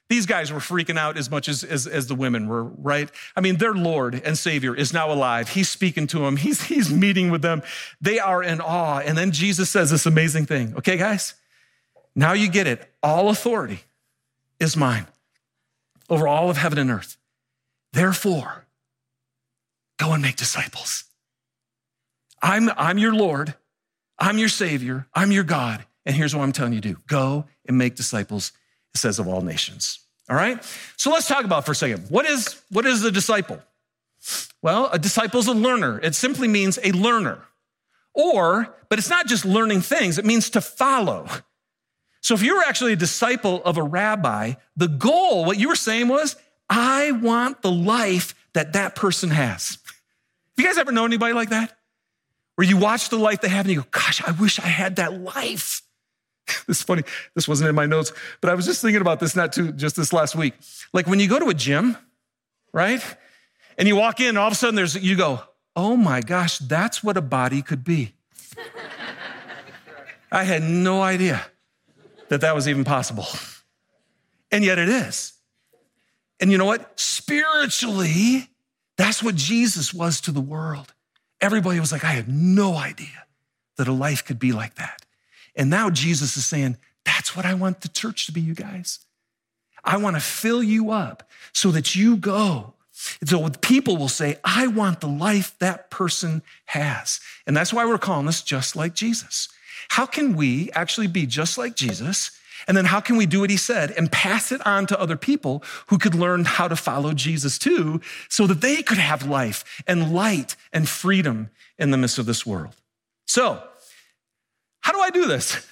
these 0.09 0.27
guys 0.27 0.51
were 0.51 0.59
freaking 0.59 0.97
out 0.97 1.17
as 1.17 1.31
much 1.31 1.49
as, 1.49 1.63
as, 1.63 1.87
as, 1.87 2.05
the 2.05 2.13
women 2.13 2.47
were, 2.47 2.63
right? 2.63 3.09
I 3.35 3.41
mean, 3.41 3.57
their 3.57 3.73
Lord 3.73 4.21
and 4.23 4.37
Savior 4.37 4.75
is 4.75 4.93
now 4.93 5.11
alive. 5.11 5.49
He's 5.49 5.69
speaking 5.69 6.05
to 6.07 6.19
them, 6.19 6.37
he's, 6.37 6.63
he's 6.63 6.93
meeting 6.93 7.31
with 7.31 7.41
them. 7.41 7.63
They 7.99 8.19
are 8.19 8.43
in 8.43 8.61
awe. 8.61 8.99
And 8.99 9.17
then 9.17 9.31
Jesus 9.31 9.71
says 9.71 9.89
this 9.89 10.05
amazing 10.05 10.45
thing. 10.45 10.75
Okay, 10.77 10.97
guys? 10.97 11.33
Now 12.15 12.33
you 12.33 12.49
get 12.49 12.67
it. 12.67 12.87
All 13.01 13.29
authority 13.29 13.79
is 14.59 14.77
mine 14.77 15.07
over 16.09 16.27
all 16.27 16.49
of 16.51 16.57
heaven 16.57 16.77
and 16.77 16.91
earth. 16.91 17.17
Therefore, 17.91 18.65
go 19.97 20.11
and 20.11 20.21
make 20.21 20.35
disciples. 20.35 21.04
I'm, 22.45 22.69
I'm 22.77 22.99
your 22.99 23.11
Lord, 23.11 23.55
I'm 24.19 24.37
your 24.37 24.49
Savior, 24.49 25.07
I'm 25.15 25.31
your 25.31 25.43
God. 25.43 25.83
And 26.05 26.15
here's 26.15 26.35
what 26.35 26.43
I'm 26.43 26.51
telling 26.51 26.73
you 26.73 26.81
to 26.81 26.89
do 26.89 26.99
go 27.07 27.45
and 27.67 27.75
make 27.75 27.95
disciples, 27.95 28.51
it 28.93 28.99
says, 28.99 29.17
of 29.17 29.27
all 29.27 29.41
nations. 29.41 29.99
All 30.29 30.35
right? 30.35 30.63
So 30.95 31.09
let's 31.09 31.27
talk 31.27 31.43
about 31.43 31.65
for 31.65 31.71
a 31.71 31.75
second. 31.75 32.05
What 32.09 32.27
is, 32.27 32.61
what 32.69 32.85
is 32.85 33.03
a 33.03 33.09
disciple? 33.09 33.59
Well, 34.61 34.91
a 34.91 34.99
disciple 34.99 35.39
is 35.39 35.47
a 35.47 35.53
learner. 35.53 35.99
It 35.99 36.13
simply 36.13 36.47
means 36.47 36.77
a 36.83 36.91
learner. 36.91 37.41
Or, 38.13 38.75
but 38.89 38.99
it's 38.99 39.09
not 39.09 39.25
just 39.25 39.43
learning 39.43 39.81
things, 39.81 40.19
it 40.19 40.25
means 40.25 40.51
to 40.51 40.61
follow. 40.61 41.27
So 42.21 42.35
if 42.35 42.43
you 42.43 42.57
were 42.57 42.63
actually 42.63 42.93
a 42.93 42.95
disciple 42.97 43.63
of 43.63 43.77
a 43.77 43.83
rabbi, 43.83 44.53
the 44.77 44.87
goal, 44.87 45.45
what 45.45 45.57
you 45.57 45.67
were 45.67 45.75
saying 45.75 46.09
was, 46.09 46.35
I 46.69 47.11
want 47.11 47.63
the 47.63 47.71
life 47.71 48.35
that 48.53 48.73
that 48.73 48.95
person 48.95 49.31
has. 49.31 49.79
Have 49.79 50.63
you 50.63 50.65
guys 50.65 50.77
ever 50.77 50.91
known 50.91 51.09
anybody 51.09 51.33
like 51.33 51.49
that? 51.49 51.75
Where 52.55 52.67
you 52.67 52.77
watch 52.77 53.09
the 53.09 53.17
life 53.17 53.41
they 53.41 53.49
have 53.49 53.65
and 53.65 53.73
you 53.73 53.81
go, 53.81 53.87
gosh, 53.91 54.21
I 54.25 54.31
wish 54.31 54.59
I 54.59 54.67
had 54.67 54.95
that 54.95 55.21
life. 55.21 55.81
this 56.67 56.77
is 56.77 56.83
funny. 56.83 57.03
This 57.33 57.47
wasn't 57.47 57.69
in 57.69 57.75
my 57.75 57.85
notes, 57.85 58.13
but 58.41 58.49
I 58.49 58.53
was 58.53 58.65
just 58.65 58.81
thinking 58.81 59.01
about 59.01 59.19
this 59.19 59.35
not 59.35 59.53
too 59.53 59.71
just 59.71 59.95
this 59.95 60.13
last 60.13 60.35
week. 60.35 60.53
Like 60.93 61.07
when 61.07 61.19
you 61.19 61.27
go 61.27 61.39
to 61.39 61.49
a 61.49 61.53
gym, 61.53 61.97
right? 62.73 63.03
And 63.77 63.87
you 63.87 63.95
walk 63.95 64.19
in, 64.19 64.29
and 64.29 64.37
all 64.37 64.47
of 64.47 64.53
a 64.53 64.55
sudden 64.55 64.75
there's 64.75 64.95
you 64.95 65.15
go, 65.15 65.41
oh 65.75 65.97
my 65.97 66.21
gosh, 66.21 66.59
that's 66.59 67.03
what 67.03 67.17
a 67.17 67.21
body 67.21 67.61
could 67.61 67.83
be. 67.83 68.13
I 70.31 70.43
had 70.43 70.63
no 70.63 71.01
idea 71.01 71.45
that 72.29 72.41
that 72.41 72.55
was 72.55 72.67
even 72.67 72.83
possible. 72.83 73.27
And 74.51 74.63
yet 74.63 74.79
it 74.79 74.89
is. 74.89 75.33
And 76.39 76.51
you 76.51 76.57
know 76.57 76.65
what? 76.65 76.99
Spiritually, 76.99 78.49
that's 78.97 79.21
what 79.21 79.35
Jesus 79.35 79.93
was 79.93 80.21
to 80.21 80.31
the 80.31 80.41
world. 80.41 80.93
Everybody 81.41 81.79
was 81.79 81.91
like, 81.91 82.03
I 82.03 82.11
had 82.11 82.29
no 82.29 82.75
idea 82.75 83.25
that 83.77 83.87
a 83.87 83.93
life 83.93 84.23
could 84.23 84.39
be 84.39 84.51
like 84.51 84.75
that. 84.75 85.05
And 85.55 85.69
now 85.69 85.89
Jesus 85.89 86.37
is 86.37 86.45
saying, 86.45 86.77
That's 87.03 87.35
what 87.35 87.45
I 87.45 87.53
want 87.53 87.81
the 87.81 87.89
church 87.89 88.25
to 88.25 88.31
be, 88.31 88.41
you 88.41 88.55
guys. 88.55 88.99
I 89.83 89.97
want 89.97 90.15
to 90.15 90.19
fill 90.19 90.63
you 90.63 90.91
up 90.91 91.29
so 91.53 91.71
that 91.71 91.95
you 91.95 92.17
go. 92.17 92.73
So 93.25 93.49
people 93.61 93.97
will 93.97 94.09
say, 94.09 94.37
I 94.43 94.67
want 94.67 95.01
the 95.01 95.07
life 95.07 95.55
that 95.59 95.91
person 95.91 96.41
has. 96.65 97.19
And 97.45 97.55
that's 97.55 97.73
why 97.73 97.85
we're 97.85 97.97
calling 97.97 98.25
this 98.25 98.41
just 98.41 98.75
like 98.75 98.95
Jesus. 98.95 99.49
How 99.89 100.05
can 100.05 100.35
we 100.35 100.71
actually 100.71 101.07
be 101.07 101.25
just 101.25 101.57
like 101.57 101.75
Jesus? 101.75 102.31
And 102.67 102.75
then 102.75 102.85
how 102.85 102.99
can 102.99 103.17
we 103.17 103.25
do 103.25 103.41
what 103.41 103.49
he 103.49 103.57
said 103.57 103.91
and 103.91 104.11
pass 104.11 104.51
it 104.51 104.65
on 104.65 104.87
to 104.87 104.99
other 104.99 105.17
people 105.17 105.63
who 105.87 105.97
could 105.97 106.15
learn 106.15 106.45
how 106.45 106.67
to 106.67 106.75
follow 106.75 107.13
Jesus 107.13 107.57
too, 107.57 108.01
so 108.29 108.47
that 108.47 108.61
they 108.61 108.81
could 108.81 108.97
have 108.97 109.27
life 109.27 109.83
and 109.87 110.13
light 110.13 110.55
and 110.73 110.89
freedom 110.89 111.49
in 111.77 111.91
the 111.91 111.97
midst 111.97 112.17
of 112.17 112.25
this 112.25 112.45
world? 112.45 112.75
So, 113.27 113.61
how 114.81 114.93
do 114.93 114.99
I 114.99 115.09
do 115.09 115.25
this? 115.25 115.65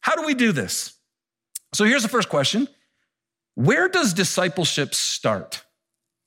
How 0.00 0.16
do 0.16 0.24
we 0.24 0.34
do 0.34 0.52
this? 0.52 0.94
So 1.72 1.84
here's 1.84 2.02
the 2.02 2.08
first 2.08 2.28
question 2.28 2.68
Where 3.54 3.88
does 3.88 4.14
discipleship 4.14 4.94
start? 4.94 5.64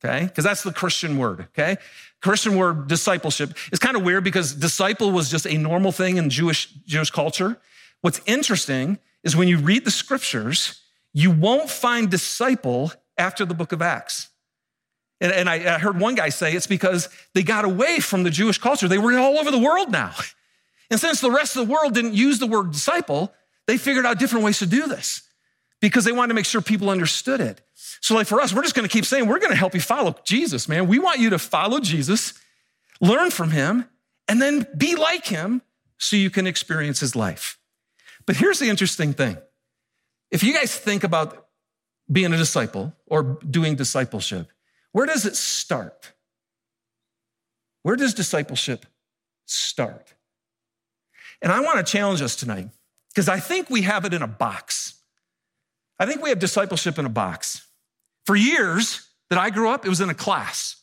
Okay, 0.04 0.26
because 0.26 0.44
that's 0.44 0.64
the 0.64 0.74
Christian 0.74 1.18
word, 1.18 1.48
okay? 1.58 1.78
Christian 2.22 2.56
word 2.56 2.88
discipleship 2.88 3.54
is 3.72 3.80
kind 3.80 3.96
of 3.96 4.04
weird 4.04 4.24
because 4.24 4.54
disciple 4.54 5.12
was 5.12 5.30
just 5.30 5.46
a 5.46 5.58
normal 5.58 5.92
thing 5.92 6.18
in 6.18 6.30
Jewish, 6.30 6.68
Jewish 6.86 7.12
culture. 7.12 7.58
What's 8.02 8.20
interesting 8.26 9.00
is 9.26 9.36
when 9.36 9.50
you 9.50 9.58
read 9.58 9.84
the 9.84 9.92
scriptures, 9.92 10.80
you 11.12 11.32
won't 11.32 11.70
find 11.70 12.10
disciple 12.10 12.94
after 13.18 13.44
the 13.44 13.54
book 13.54 13.74
of 13.74 13.82
Acts. 13.82 14.30
And, 15.20 15.32
and 15.32 15.50
I, 15.50 15.76
I 15.76 15.80
heard 15.80 16.00
one 16.00 16.16
guy 16.16 16.30
say 16.30 16.54
it's 16.54 16.68
because 16.68 17.10
they 17.34 17.44
got 17.44 17.66
away 17.66 18.00
from 18.00 18.24
the 18.24 18.30
Jewish 18.30 18.58
culture. 18.58 18.88
They 18.88 18.98
were 18.98 19.18
all 19.18 19.38
over 19.38 19.52
the 19.52 19.60
world 19.60 19.92
now. 19.92 20.14
And 20.92 21.00
since 21.00 21.20
the 21.20 21.32
rest 21.32 21.56
of 21.56 21.68
the 21.68 21.74
world 21.74 21.94
didn't 21.94 22.14
use 22.14 22.40
the 22.40 22.48
word 22.48 22.72
disciple, 22.72 23.34
they 23.66 23.78
figured 23.78 24.06
out 24.06 24.20
different 24.20 24.46
ways 24.46 24.60
to 24.60 24.68
do 24.68 24.88
this 24.88 25.24
because 25.82 26.06
they 26.06 26.12
wanted 26.12 26.30
to 26.30 26.34
make 26.36 26.46
sure 26.46 26.62
people 26.62 26.90
understood 26.90 27.42
it. 27.42 27.62
So, 28.02 28.14
like 28.14 28.28
for 28.28 28.40
us, 28.40 28.54
we're 28.54 28.62
just 28.62 28.76
going 28.76 28.88
to 28.88 28.94
keep 28.94 29.06
saying, 29.06 29.28
we're 29.28 29.40
going 29.40 29.52
to 29.52 29.58
help 29.58 29.74
you 29.74 29.82
follow 29.82 30.16
Jesus, 30.24 30.70
man. 30.70 30.88
We 30.88 31.00
want 31.00 31.20
you 31.20 31.32
to 31.32 31.40
follow 31.40 31.80
Jesus, 31.80 32.34
learn 33.02 33.32
from 33.32 33.52
him, 33.52 33.86
and 34.28 34.42
then 34.42 34.68
be 34.78 34.96
like 34.96 35.26
him 35.26 35.62
so 35.98 36.16
you 36.16 36.30
can 36.30 36.46
experience 36.46 37.00
his 37.00 37.16
life. 37.16 37.58
But 38.28 38.38
here's 38.38 38.60
the 38.60 38.70
interesting 38.70 39.14
thing 39.14 39.38
if 40.32 40.44
you 40.44 40.54
guys 40.54 40.76
think 40.76 41.04
about 41.04 41.48
being 42.12 42.34
a 42.34 42.38
disciple 42.38 42.94
or 43.08 43.40
doing 43.50 43.76
discipleship, 43.76 44.50
where 44.92 45.06
does 45.06 45.26
it 45.26 45.36
start? 45.36 46.14
Where 47.84 47.96
does 47.96 48.14
discipleship 48.14 48.86
start? 49.46 50.14
And 51.42 51.52
I 51.52 51.60
want 51.60 51.86
to 51.86 51.92
challenge 51.92 52.22
us 52.22 52.36
tonight 52.36 52.70
because 53.14 53.30
I 53.30 53.40
think 53.40 53.70
we 53.70 53.84
have 53.84 54.06
it 54.06 54.14
in 54.14 54.22
a 54.22 54.28
box. 54.28 55.00
I 56.00 56.06
think 56.06 56.22
we 56.22 56.30
have 56.30 56.40
discipleship 56.40 56.98
in 56.98 57.06
a 57.06 57.10
box. 57.10 57.68
For 58.26 58.36
years 58.36 59.08
that 59.30 59.38
I 59.38 59.50
grew 59.50 59.70
up, 59.70 59.86
it 59.86 59.90
was 59.90 60.02
in 60.02 60.10
a 60.10 60.16
class, 60.16 60.78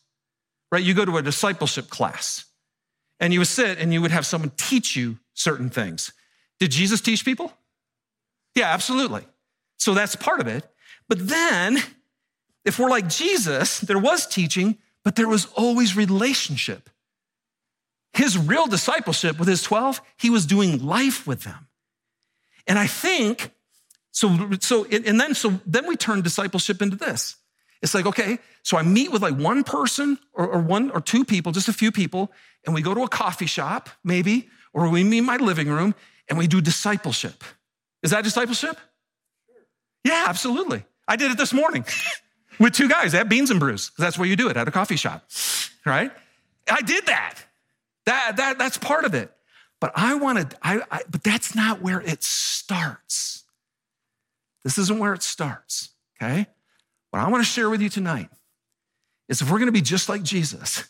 right? 0.70 0.82
You 0.82 0.94
go 0.94 1.04
to 1.04 1.16
a 1.16 1.22
discipleship 1.22 1.90
class 1.90 2.44
and 3.18 3.32
you 3.32 3.40
would 3.40 3.48
sit 3.48 3.78
and 3.78 3.92
you 3.92 4.00
would 4.00 4.12
have 4.12 4.24
someone 4.24 4.52
teach 4.56 4.94
you 4.94 5.18
certain 5.34 5.70
things. 5.70 6.12
Did 6.62 6.70
Jesus 6.70 7.00
teach 7.00 7.24
people? 7.24 7.52
Yeah, 8.54 8.72
absolutely. 8.72 9.24
So 9.78 9.94
that's 9.94 10.14
part 10.14 10.38
of 10.38 10.46
it. 10.46 10.64
But 11.08 11.26
then, 11.26 11.82
if 12.64 12.78
we're 12.78 12.88
like 12.88 13.08
Jesus, 13.08 13.80
there 13.80 13.98
was 13.98 14.28
teaching, 14.28 14.78
but 15.02 15.16
there 15.16 15.26
was 15.26 15.46
always 15.56 15.96
relationship. 15.96 16.88
His 18.12 18.38
real 18.38 18.68
discipleship 18.68 19.40
with 19.40 19.48
his 19.48 19.60
12, 19.60 20.00
he 20.16 20.30
was 20.30 20.46
doing 20.46 20.86
life 20.86 21.26
with 21.26 21.42
them. 21.42 21.66
And 22.68 22.78
I 22.78 22.86
think, 22.86 23.50
so, 24.12 24.50
so, 24.60 24.84
and 24.84 25.20
then, 25.20 25.34
so 25.34 25.58
then 25.66 25.88
we 25.88 25.96
turn 25.96 26.22
discipleship 26.22 26.80
into 26.80 26.94
this. 26.94 27.34
It's 27.82 27.92
like, 27.92 28.06
okay, 28.06 28.38
so 28.62 28.76
I 28.76 28.82
meet 28.82 29.10
with 29.10 29.20
like 29.20 29.34
one 29.34 29.64
person 29.64 30.16
or, 30.32 30.46
or 30.46 30.60
one 30.60 30.92
or 30.92 31.00
two 31.00 31.24
people, 31.24 31.50
just 31.50 31.66
a 31.66 31.72
few 31.72 31.90
people, 31.90 32.30
and 32.64 32.72
we 32.72 32.82
go 32.82 32.94
to 32.94 33.02
a 33.02 33.08
coffee 33.08 33.46
shop, 33.46 33.88
maybe, 34.04 34.48
or 34.72 34.88
we 34.88 35.02
meet 35.02 35.18
in 35.18 35.24
my 35.24 35.38
living 35.38 35.66
room 35.66 35.96
and 36.32 36.38
we 36.38 36.46
do 36.46 36.62
discipleship. 36.62 37.44
Is 38.02 38.12
that 38.12 38.24
discipleship? 38.24 38.78
Yeah, 40.02 40.24
absolutely. 40.28 40.82
I 41.06 41.16
did 41.16 41.30
it 41.30 41.36
this 41.36 41.52
morning 41.52 41.84
with 42.58 42.72
two 42.72 42.88
guys 42.88 43.12
at 43.12 43.28
Beans 43.28 43.50
and 43.50 43.60
Brews. 43.60 43.90
That's 43.98 44.16
where 44.16 44.26
you 44.26 44.34
do 44.34 44.48
it 44.48 44.56
at 44.56 44.66
a 44.66 44.70
coffee 44.70 44.96
shop, 44.96 45.28
right? 45.84 46.10
I 46.70 46.80
did 46.80 47.04
that. 47.04 47.34
That, 48.06 48.38
that, 48.38 48.56
that's 48.56 48.78
part 48.78 49.04
of 49.04 49.12
it. 49.12 49.30
But 49.78 49.92
I 49.94 50.14
wanted, 50.14 50.54
I, 50.62 50.80
I, 50.90 51.02
but 51.10 51.22
that's 51.22 51.54
not 51.54 51.82
where 51.82 52.00
it 52.00 52.22
starts. 52.22 53.44
This 54.64 54.78
isn't 54.78 54.98
where 54.98 55.12
it 55.12 55.22
starts, 55.22 55.90
okay? 56.16 56.46
What 57.10 57.20
I 57.20 57.28
want 57.28 57.44
to 57.44 57.50
share 57.50 57.68
with 57.68 57.82
you 57.82 57.90
tonight 57.90 58.30
is 59.28 59.42
if 59.42 59.50
we're 59.50 59.58
going 59.58 59.66
to 59.66 59.72
be 59.72 59.82
just 59.82 60.08
like 60.08 60.22
Jesus, 60.22 60.88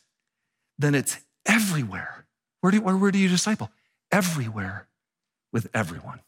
then 0.78 0.94
it's 0.94 1.18
everywhere. 1.46 2.26
Where 2.60 2.70
do, 2.70 2.80
where, 2.80 2.96
where 2.96 3.10
do 3.10 3.18
you 3.18 3.28
disciple? 3.28 3.72
Everywhere 4.12 4.86
with 5.52 5.68
everyone. 5.74 6.20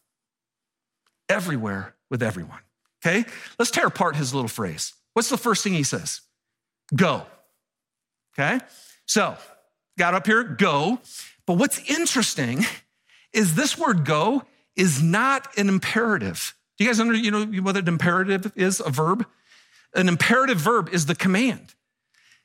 Everywhere 1.29 1.95
with 2.11 2.23
everyone. 2.23 2.61
Okay? 3.05 3.25
Let's 3.59 3.71
tear 3.71 3.87
apart 3.87 4.17
his 4.17 4.35
little 4.35 4.49
phrase. 4.49 4.93
What's 5.15 5.29
the 5.29 5.39
first 5.39 5.63
thing 5.63 5.73
he 5.73 5.83
says? 5.83 6.21
Go. 6.95 7.27
Okay? 8.39 8.61
So, 9.07 9.37
got 9.99 10.15
up 10.15 10.27
here, 10.27 10.43
go. 10.43 11.01
But 11.47 11.55
what's 11.55 11.79
interesting 11.91 12.65
is 13.33 13.55
this 13.55 13.79
word 13.79 14.05
go 14.05 14.45
is 14.77 15.03
not 15.03 15.57
an 15.59 15.69
imperative. 15.69 16.55
Do 16.77 16.85
you 16.85 16.91
guys 16.91 16.99
under, 17.01 17.15
you 17.15 17.31
know 17.31 17.45
what 17.63 17.77
an 17.77 17.87
imperative 17.87 18.53
is? 18.57 18.81
A 18.81 18.91
verb? 18.91 19.27
An 19.95 20.09
imperative 20.09 20.59
verb 20.59 20.89
is 20.93 21.07
the 21.07 21.15
command. 21.15 21.75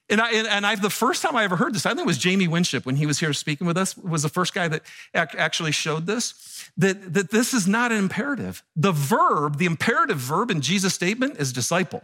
And 0.09 0.19
I, 0.19 0.31
and 0.31 0.65
I, 0.65 0.75
the 0.75 0.89
first 0.89 1.21
time 1.21 1.35
I 1.35 1.43
ever 1.43 1.55
heard 1.55 1.75
this, 1.75 1.85
I 1.85 1.89
think 1.89 2.01
it 2.01 2.07
was 2.07 2.17
Jamie 2.17 2.47
Winship 2.47 2.85
when 2.85 2.95
he 2.95 3.05
was 3.05 3.19
here 3.19 3.31
speaking 3.31 3.67
with 3.67 3.77
us, 3.77 3.95
was 3.95 4.23
the 4.23 4.29
first 4.29 4.55
guy 4.55 4.67
that 4.67 4.81
actually 5.13 5.71
showed 5.71 6.07
this, 6.07 6.69
that, 6.77 7.13
that 7.13 7.29
this 7.29 7.53
is 7.53 7.67
not 7.67 7.91
an 7.91 7.99
imperative. 7.99 8.63
The 8.75 8.91
verb, 8.91 9.57
the 9.57 9.65
imperative 9.65 10.17
verb 10.17 10.49
in 10.49 10.61
Jesus' 10.61 10.95
statement 10.95 11.37
is 11.37 11.53
disciple. 11.53 12.01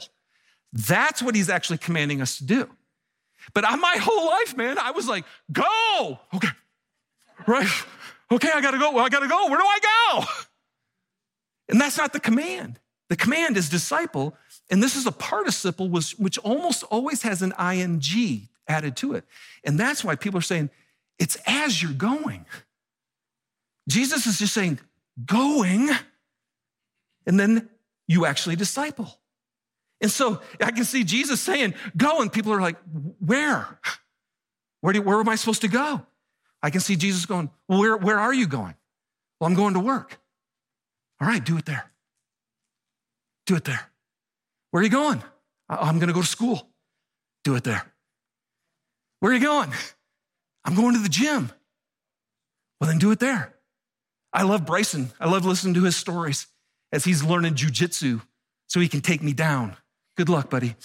That's 0.72 1.24
what 1.24 1.34
he's 1.34 1.50
actually 1.50 1.80
commanding 1.80 2.22
us 2.22 2.38
to 2.38 2.46
do. 2.46 2.70
But 3.54 3.66
I, 3.66 3.76
my 3.76 3.98
whole 4.00 4.28
life, 4.28 4.56
man, 4.56 4.78
I 4.78 4.92
was 4.92 5.08
like, 5.08 5.26
go. 5.52 6.20
Okay. 6.34 6.50
Right. 7.48 7.68
Okay, 8.32 8.50
I 8.54 8.62
gotta 8.62 8.80
go. 8.80 8.98
I 8.98 9.10
gotta 9.10 9.28
go. 9.28 9.48
Where 9.48 9.58
do 9.58 9.66
I 9.66 9.80
go? 9.82 10.26
And 11.70 11.82
that's 11.82 11.98
not 11.98 12.14
the 12.14 12.20
command. 12.20 12.80
The 13.10 13.16
command 13.16 13.56
is 13.56 13.70
disciple, 13.70 14.36
and 14.70 14.82
this 14.82 14.96
is 14.96 15.06
a 15.06 15.12
participle 15.12 15.90
which 15.90 16.38
almost 16.40 16.84
always 16.84 17.22
has 17.22 17.42
an 17.42 17.54
ing 17.60 18.50
added 18.68 18.96
to 18.98 19.14
it. 19.14 19.26
And 19.64 19.80
that's 19.80 20.04
why 20.04 20.16
people 20.16 20.40
are 20.40 20.44
saying, 20.44 20.70
it's 21.20 21.38
as 21.46 21.82
you're 21.82 21.94
going. 21.94 22.46
Jesus 23.88 24.26
is 24.26 24.40
just 24.40 24.54
saying, 24.54 24.80
going, 25.24 25.90
and 27.28 27.40
then 27.40 27.70
you 28.08 28.26
actually 28.26 28.56
disciple. 28.56 29.20
And 30.02 30.12
so 30.12 30.42
I 30.62 30.72
can 30.72 30.84
see 30.84 31.04
Jesus 31.04 31.40
saying, 31.40 31.74
Go. 31.96 32.22
And 32.22 32.32
people 32.32 32.52
are 32.54 32.62
like, 32.62 32.76
Where? 33.20 33.80
Where, 34.82 34.94
do, 34.94 35.02
where 35.02 35.20
am 35.20 35.30
I 35.30 35.36
supposed 35.36 35.62
to 35.62 35.68
go? 35.68 36.06
I 36.62 36.70
can 36.70 36.82
see 36.82 36.96
Jesus 36.96 37.26
going, 37.26 37.50
Well, 37.68 37.80
where, 37.80 37.98
where 37.98 38.20
are 38.20 38.34
you 38.34 38.48
going? 38.48 38.76
Well, 39.40 39.50
I'm 39.50 39.56
going 39.56 39.74
to 39.74 39.80
work. 39.80 40.20
All 41.22 41.28
right, 41.28 41.44
do 41.44 41.58
it 41.58 41.66
there. 41.66 41.90
Do 43.46 43.56
it 43.56 43.64
there. 43.64 43.90
Where 44.76 44.82
are 44.82 44.84
you 44.84 44.92
going? 44.92 45.24
I'm 45.70 46.00
going 46.00 46.10
to 46.10 46.14
go 46.14 46.20
to 46.20 46.28
school. 46.28 46.68
Do 47.46 47.56
it 47.56 47.64
there. 47.64 47.94
Where 49.22 49.32
are 49.32 49.34
you 49.34 49.40
going? 49.40 49.72
I'm 50.66 50.76
going 50.76 50.96
to 50.96 51.00
the 51.00 51.08
gym. 51.08 51.50
Well, 52.82 52.90
then 52.90 52.98
do 52.98 53.10
it 53.12 53.20
there. 53.20 53.56
I 54.34 54.44
love 54.44 54.66
Bryson. 54.66 55.14
I 55.18 55.30
love 55.30 55.46
listening 55.46 55.76
to 55.76 55.86
his 55.86 55.96
stories 55.96 56.48
as 56.92 57.06
he's 57.06 57.24
learning 57.24 57.54
jujitsu 57.54 58.22
so 58.68 58.82
he 58.82 58.90
can 58.90 59.00
take 59.00 59.24
me 59.24 59.32
down. 59.32 59.78
Good 60.18 60.28
luck, 60.28 60.50
buddy. 60.50 60.76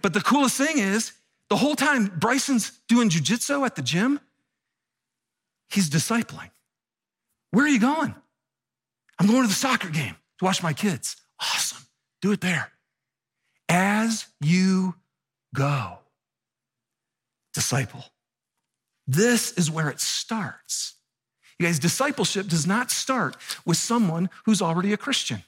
but 0.00 0.14
the 0.14 0.22
coolest 0.22 0.56
thing 0.56 0.78
is, 0.78 1.12
the 1.50 1.56
whole 1.56 1.76
time 1.76 2.06
Bryson's 2.06 2.80
doing 2.88 3.10
jujitsu 3.10 3.66
at 3.66 3.76
the 3.76 3.82
gym, 3.82 4.20
he's 5.68 5.90
discipling. 5.90 6.48
Where 7.50 7.66
are 7.66 7.68
you 7.68 7.78
going? 7.78 8.14
I'm 9.18 9.26
going 9.26 9.42
to 9.42 9.48
the 9.48 9.52
soccer 9.52 9.90
game 9.90 10.16
to 10.38 10.46
watch 10.46 10.62
my 10.62 10.72
kids. 10.72 11.16
Awesome. 11.38 11.84
Do 12.20 12.32
it 12.32 12.40
there. 12.40 12.70
As 13.68 14.26
you 14.40 14.94
go, 15.54 15.98
disciple. 17.54 18.04
This 19.06 19.52
is 19.52 19.70
where 19.70 19.88
it 19.90 20.00
starts. 20.00 20.94
You 21.58 21.66
guys, 21.66 21.78
discipleship 21.78 22.48
does 22.48 22.66
not 22.66 22.90
start 22.90 23.36
with 23.66 23.76
someone 23.76 24.30
who's 24.44 24.62
already 24.62 24.92
a 24.92 24.96
Christian. 24.96 25.42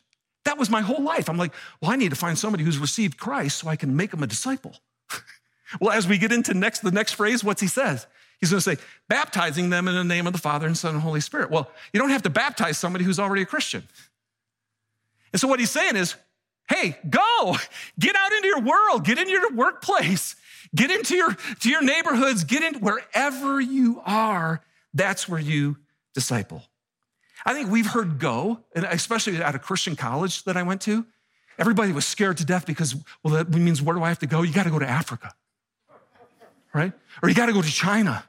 That 0.44 0.58
was 0.58 0.68
my 0.68 0.80
whole 0.80 1.02
life. 1.02 1.28
I'm 1.28 1.38
like, 1.38 1.52
well, 1.80 1.90
I 1.90 1.96
need 1.96 2.10
to 2.10 2.16
find 2.16 2.38
somebody 2.38 2.64
who's 2.64 2.78
received 2.78 3.18
Christ 3.18 3.58
so 3.58 3.68
I 3.68 3.76
can 3.76 3.96
make 3.96 4.10
them 4.10 4.22
a 4.22 4.26
disciple. 4.26 4.76
well, 5.80 5.92
as 5.92 6.08
we 6.08 6.18
get 6.18 6.32
into 6.32 6.54
next, 6.54 6.80
the 6.80 6.90
next 6.90 7.12
phrase, 7.12 7.44
what's 7.44 7.60
he 7.60 7.68
says? 7.68 8.06
He's 8.40 8.50
going 8.50 8.60
to 8.60 8.76
say, 8.76 8.76
baptizing 9.08 9.70
them 9.70 9.86
in 9.86 9.94
the 9.94 10.02
name 10.02 10.26
of 10.26 10.32
the 10.32 10.38
Father 10.38 10.66
and 10.66 10.76
Son 10.76 10.94
and 10.94 11.02
Holy 11.02 11.20
Spirit. 11.20 11.50
Well, 11.50 11.70
you 11.92 12.00
don't 12.00 12.10
have 12.10 12.22
to 12.22 12.30
baptize 12.30 12.76
somebody 12.76 13.04
who's 13.04 13.20
already 13.20 13.42
a 13.42 13.46
Christian. 13.46 13.84
And 15.32 15.40
so 15.40 15.46
what 15.46 15.60
he's 15.60 15.70
saying 15.70 15.96
is, 15.96 16.16
hey, 16.68 16.98
go, 17.08 17.56
get 17.98 18.16
out 18.16 18.32
into 18.32 18.48
your 18.48 18.60
world, 18.60 19.04
get 19.04 19.18
into 19.18 19.30
your 19.30 19.52
workplace, 19.52 20.36
get 20.74 20.90
into 20.90 21.16
your, 21.16 21.36
to 21.60 21.68
your 21.68 21.82
neighborhoods, 21.82 22.44
get 22.44 22.62
in 22.62 22.80
wherever 22.80 23.60
you 23.60 24.00
are, 24.04 24.62
that's 24.94 25.28
where 25.28 25.40
you 25.40 25.76
disciple. 26.14 26.62
I 27.44 27.54
think 27.54 27.70
we've 27.70 27.86
heard 27.86 28.18
go, 28.18 28.60
and 28.74 28.84
especially 28.84 29.36
at 29.42 29.54
a 29.54 29.58
Christian 29.58 29.96
college 29.96 30.44
that 30.44 30.56
I 30.56 30.62
went 30.62 30.80
to, 30.82 31.04
everybody 31.58 31.92
was 31.92 32.06
scared 32.06 32.36
to 32.38 32.44
death 32.44 32.66
because, 32.66 32.94
well, 33.22 33.34
that 33.34 33.50
means 33.50 33.82
where 33.82 33.96
do 33.96 34.02
I 34.02 34.08
have 34.08 34.20
to 34.20 34.26
go? 34.26 34.42
You 34.42 34.52
got 34.52 34.64
to 34.64 34.70
go 34.70 34.78
to 34.78 34.88
Africa, 34.88 35.34
right? 36.72 36.92
Or 37.22 37.28
you 37.28 37.34
got 37.34 37.46
to 37.46 37.52
go 37.52 37.62
to 37.62 37.70
China. 37.70 38.24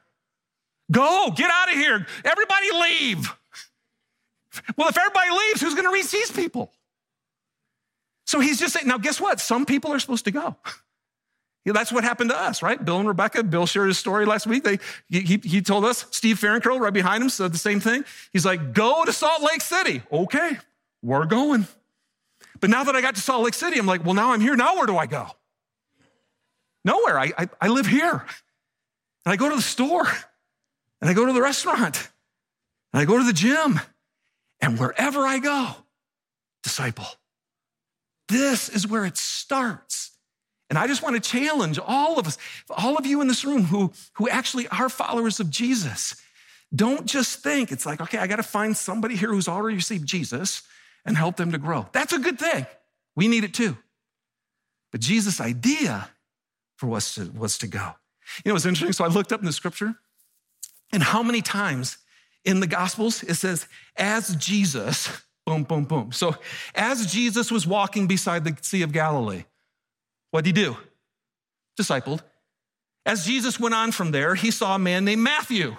Go, 0.90 1.32
get 1.34 1.50
out 1.50 1.68
of 1.70 1.74
here. 1.74 2.06
Everybody 2.24 2.66
leave. 2.72 3.34
Well, 4.76 4.88
if 4.88 4.98
everybody 4.98 5.30
leaves, 5.30 5.60
who's 5.60 5.74
going 5.74 5.86
to 5.86 5.92
reach 5.92 6.10
these 6.10 6.30
people? 6.30 6.72
So 8.34 8.40
he's 8.40 8.58
just 8.58 8.74
saying, 8.74 8.88
now 8.88 8.98
guess 8.98 9.20
what? 9.20 9.38
Some 9.38 9.64
people 9.64 9.92
are 9.92 10.00
supposed 10.00 10.24
to 10.24 10.32
go. 10.32 10.56
Yeah, 11.64 11.72
that's 11.72 11.92
what 11.92 12.02
happened 12.02 12.30
to 12.30 12.36
us, 12.36 12.64
right? 12.64 12.84
Bill 12.84 12.98
and 12.98 13.06
Rebecca. 13.06 13.44
Bill 13.44 13.64
shared 13.64 13.86
his 13.86 13.96
story 13.96 14.26
last 14.26 14.44
week. 14.44 14.64
They, 14.64 14.80
he, 15.08 15.36
he 15.36 15.62
told 15.62 15.84
us, 15.84 16.04
Steve 16.10 16.40
Farrencurl, 16.40 16.80
right 16.80 16.92
behind 16.92 17.22
him, 17.22 17.28
said 17.28 17.52
the 17.52 17.58
same 17.58 17.78
thing. 17.78 18.04
He's 18.32 18.44
like, 18.44 18.72
go 18.72 19.04
to 19.04 19.12
Salt 19.12 19.40
Lake 19.40 19.60
City. 19.60 20.02
Okay, 20.10 20.58
we're 21.00 21.26
going. 21.26 21.68
But 22.58 22.70
now 22.70 22.82
that 22.82 22.96
I 22.96 23.00
got 23.00 23.14
to 23.14 23.20
Salt 23.20 23.44
Lake 23.44 23.54
City, 23.54 23.78
I'm 23.78 23.86
like, 23.86 24.04
well, 24.04 24.14
now 24.14 24.32
I'm 24.32 24.40
here. 24.40 24.56
Now 24.56 24.74
where 24.74 24.86
do 24.86 24.96
I 24.96 25.06
go? 25.06 25.28
Nowhere. 26.84 27.20
I, 27.20 27.32
I, 27.38 27.48
I 27.60 27.68
live 27.68 27.86
here. 27.86 28.24
And 29.24 29.32
I 29.32 29.36
go 29.36 29.48
to 29.48 29.54
the 29.54 29.62
store 29.62 30.08
and 31.00 31.08
I 31.08 31.12
go 31.12 31.24
to 31.24 31.32
the 31.32 31.40
restaurant, 31.40 32.08
and 32.92 33.00
I 33.00 33.04
go 33.04 33.16
to 33.16 33.24
the 33.24 33.32
gym, 33.32 33.78
and 34.60 34.76
wherever 34.76 35.20
I 35.20 35.38
go, 35.38 35.76
disciple. 36.64 37.06
This 38.28 38.68
is 38.68 38.86
where 38.86 39.04
it 39.04 39.16
starts. 39.16 40.12
And 40.70 40.78
I 40.78 40.86
just 40.86 41.02
want 41.02 41.14
to 41.14 41.20
challenge 41.20 41.78
all 41.78 42.18
of 42.18 42.26
us, 42.26 42.38
all 42.70 42.96
of 42.96 43.06
you 43.06 43.20
in 43.20 43.28
this 43.28 43.44
room 43.44 43.64
who, 43.64 43.92
who 44.14 44.28
actually 44.28 44.66
are 44.68 44.88
followers 44.88 45.40
of 45.40 45.50
Jesus. 45.50 46.20
Don't 46.74 47.06
just 47.06 47.42
think 47.42 47.70
it's 47.70 47.86
like, 47.86 48.00
okay, 48.00 48.18
I 48.18 48.26
got 48.26 48.36
to 48.36 48.42
find 48.42 48.76
somebody 48.76 49.14
here 49.14 49.28
who's 49.28 49.46
already 49.46 49.76
received 49.76 50.06
Jesus 50.06 50.62
and 51.04 51.16
help 51.16 51.36
them 51.36 51.52
to 51.52 51.58
grow. 51.58 51.86
That's 51.92 52.12
a 52.12 52.18
good 52.18 52.38
thing. 52.38 52.66
We 53.14 53.28
need 53.28 53.44
it 53.44 53.54
too. 53.54 53.76
But 54.90 55.00
Jesus' 55.00 55.40
idea 55.40 56.08
for 56.76 56.96
us 56.96 57.14
to, 57.16 57.30
was 57.30 57.58
to 57.58 57.66
go. 57.66 57.92
You 58.44 58.50
know, 58.50 58.56
it's 58.56 58.66
interesting. 58.66 58.92
So 58.92 59.04
I 59.04 59.08
looked 59.08 59.32
up 59.32 59.40
in 59.40 59.46
the 59.46 59.52
scripture 59.52 59.94
and 60.92 61.02
how 61.02 61.22
many 61.22 61.42
times 61.42 61.98
in 62.44 62.60
the 62.60 62.66
Gospels 62.66 63.22
it 63.22 63.34
says, 63.34 63.66
as 63.96 64.34
Jesus, 64.36 65.08
boom, 65.46 65.64
boom, 65.64 65.84
boom. 65.84 66.12
So 66.12 66.36
as 66.74 67.12
Jesus 67.12 67.50
was 67.50 67.66
walking 67.66 68.06
beside 68.06 68.44
the 68.44 68.56
Sea 68.60 68.82
of 68.82 68.92
Galilee, 68.92 69.44
what 70.30 70.44
did 70.44 70.56
he 70.56 70.64
do? 70.64 70.76
Discipled. 71.78 72.20
As 73.06 73.26
Jesus 73.26 73.60
went 73.60 73.74
on 73.74 73.92
from 73.92 74.10
there, 74.10 74.34
he 74.34 74.50
saw 74.50 74.74
a 74.74 74.78
man 74.78 75.04
named 75.04 75.22
Matthew. 75.22 75.76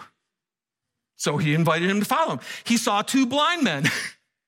So 1.17 1.38
he 1.38 1.54
invited 1.54 1.89
him 1.89 1.99
to 1.99 2.06
follow 2.06 2.34
him. 2.34 2.39
He 2.65 2.78
saw 2.78 3.01
two 3.01 3.25
blind 3.25 3.63
men. 3.63 3.86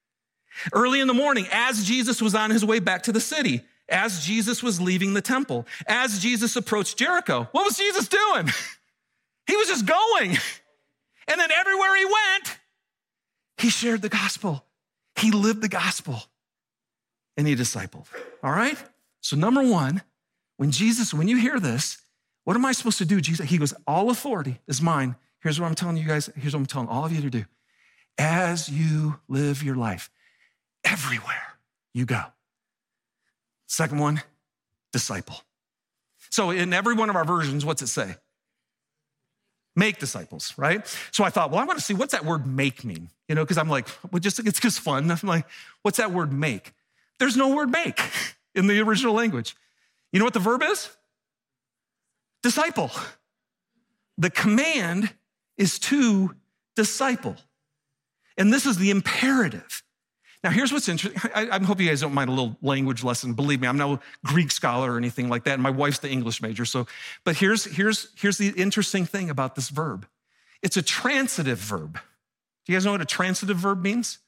Early 0.73 0.99
in 0.99 1.07
the 1.07 1.13
morning, 1.13 1.47
as 1.51 1.85
Jesus 1.85 2.21
was 2.21 2.35
on 2.35 2.49
his 2.49 2.65
way 2.65 2.79
back 2.79 3.03
to 3.03 3.11
the 3.11 3.19
city, 3.19 3.61
as 3.89 4.25
Jesus 4.25 4.61
was 4.61 4.81
leaving 4.81 5.13
the 5.13 5.21
temple, 5.21 5.65
as 5.87 6.19
Jesus 6.19 6.55
approached 6.55 6.97
Jericho, 6.97 7.47
what 7.51 7.65
was 7.65 7.77
Jesus 7.77 8.07
doing? 8.07 8.49
He 9.47 9.55
was 9.55 9.69
just 9.69 9.85
going. 9.85 10.37
And 11.29 11.41
then 11.41 11.51
everywhere 11.51 11.93
he 11.97 12.05
went, 12.05 12.57
he 13.57 13.69
shared 13.69 14.01
the 14.01 14.07
gospel. 14.07 14.63
He 15.17 15.31
lived 15.31 15.61
the 15.61 15.69
gospel 15.69 16.21
and 17.35 17.47
he 17.47 17.55
discipled. 17.55 18.05
All 18.43 18.51
right? 18.51 18.77
So, 19.21 19.35
number 19.35 19.63
one, 19.63 20.01
when 20.57 20.71
Jesus, 20.71 21.13
when 21.13 21.27
you 21.27 21.37
hear 21.37 21.59
this, 21.59 21.97
what 22.43 22.55
am 22.55 22.65
I 22.65 22.71
supposed 22.71 22.97
to 22.99 23.05
do? 23.05 23.19
Jesus, 23.19 23.49
he 23.49 23.57
goes, 23.57 23.73
All 23.85 24.09
authority 24.09 24.59
is 24.67 24.81
mine. 24.81 25.15
Here's 25.41 25.59
what 25.59 25.67
I'm 25.67 25.75
telling 25.75 25.97
you 25.97 26.07
guys. 26.07 26.29
Here's 26.35 26.53
what 26.53 26.59
I'm 26.59 26.65
telling 26.65 26.87
all 26.87 27.05
of 27.05 27.11
you 27.11 27.21
to 27.21 27.29
do. 27.29 27.45
As 28.17 28.69
you 28.69 29.19
live 29.27 29.63
your 29.63 29.75
life, 29.75 30.09
everywhere 30.83 31.57
you 31.93 32.05
go. 32.05 32.21
Second 33.67 33.99
one, 33.99 34.21
disciple. 34.93 35.41
So, 36.29 36.51
in 36.51 36.73
every 36.73 36.95
one 36.95 37.09
of 37.09 37.15
our 37.15 37.25
versions, 37.25 37.65
what's 37.65 37.81
it 37.81 37.87
say? 37.87 38.15
Make 39.77 39.99
disciples, 39.99 40.53
right? 40.57 40.85
So 41.11 41.23
I 41.23 41.29
thought, 41.29 41.51
well, 41.51 41.59
I 41.59 41.63
want 41.63 41.77
to 41.79 41.85
see 41.85 41.93
what's 41.93 42.11
that 42.11 42.25
word 42.25 42.45
make 42.47 42.83
mean, 42.83 43.09
you 43.29 43.35
know, 43.35 43.43
because 43.43 43.57
I'm 43.57 43.69
like, 43.69 43.87
well, 44.11 44.19
just 44.19 44.39
it's 44.39 44.59
just 44.59 44.79
fun. 44.79 45.09
I'm 45.11 45.19
like, 45.23 45.45
what's 45.83 45.97
that 45.97 46.11
word 46.11 46.33
make? 46.33 46.73
There's 47.19 47.37
no 47.37 47.55
word 47.55 47.71
make 47.71 48.01
in 48.55 48.67
the 48.67 48.81
original 48.81 49.13
language. 49.13 49.55
You 50.11 50.19
know 50.19 50.25
what 50.25 50.33
the 50.33 50.39
verb 50.39 50.63
is? 50.63 50.89
Disciple. 52.41 52.91
The 54.17 54.31
command 54.31 55.13
is 55.57 55.77
to 55.79 56.35
disciple. 56.75 57.35
And 58.37 58.51
this 58.51 58.65
is 58.65 58.77
the 58.77 58.89
imperative. 58.89 59.83
Now, 60.43 60.51
here's 60.51 60.71
what's 60.71 60.87
interesting. 60.87 61.31
I, 61.33 61.49
I, 61.49 61.63
hope 61.63 61.81
you 61.81 61.89
guys 61.89 62.01
don't 62.01 62.13
mind 62.13 62.29
a 62.29 62.33
little 62.33 62.57
language 62.61 63.03
lesson. 63.03 63.33
Believe 63.33 63.59
me, 63.59 63.67
I'm 63.67 63.77
no 63.77 63.99
Greek 64.23 64.51
scholar 64.51 64.93
or 64.93 64.97
anything 64.97 65.29
like 65.29 65.45
that. 65.45 65.55
And 65.55 65.63
my 65.63 65.71
wife's 65.71 65.99
the 65.99 66.09
English 66.09 66.41
major. 66.41 66.63
So, 66.63 66.85
but 67.23 67.37
here's, 67.37 67.65
here's, 67.65 68.09
here's 68.15 68.37
the 68.37 68.49
interesting 68.49 69.05
thing 69.05 69.29
about 69.29 69.55
this 69.55 69.69
verb 69.69 70.07
it's 70.61 70.77
a 70.77 70.81
transitive 70.81 71.59
verb. 71.59 71.99
Do 72.65 72.73
you 72.73 72.75
guys 72.75 72.85
know 72.85 72.91
what 72.91 73.01
a 73.01 73.05
transitive 73.05 73.57
verb 73.57 73.81
means? 73.81 74.19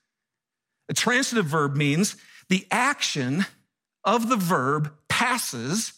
A 0.87 0.93
transitive 0.93 1.45
verb 1.45 1.75
means 1.75 2.15
the 2.47 2.65
action 2.71 3.45
of 4.03 4.29
the 4.29 4.35
verb 4.35 4.93
passes 5.07 5.93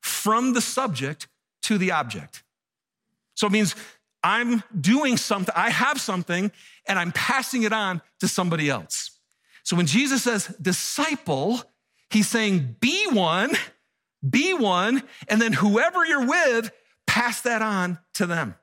from 0.00 0.52
the 0.52 0.60
subject 0.60 1.28
to 1.62 1.78
the 1.78 1.92
object. 1.92 2.42
So 3.34 3.46
it 3.46 3.52
means 3.52 3.74
I'm 4.22 4.62
doing 4.78 5.16
something, 5.16 5.54
I 5.56 5.70
have 5.70 6.00
something, 6.00 6.50
and 6.86 6.98
I'm 6.98 7.12
passing 7.12 7.62
it 7.62 7.72
on 7.72 8.02
to 8.20 8.28
somebody 8.28 8.68
else. 8.68 9.13
So 9.64 9.76
when 9.76 9.86
Jesus 9.86 10.22
says 10.22 10.46
disciple, 10.60 11.60
he's 12.10 12.28
saying 12.28 12.76
be 12.80 13.06
one, 13.10 13.52
be 14.28 14.54
one, 14.54 15.02
and 15.26 15.40
then 15.40 15.52
whoever 15.52 16.04
you're 16.04 16.26
with, 16.26 16.70
pass 17.06 17.40
that 17.40 17.62
on 17.62 17.98
to 18.14 18.26
them. 18.26 18.54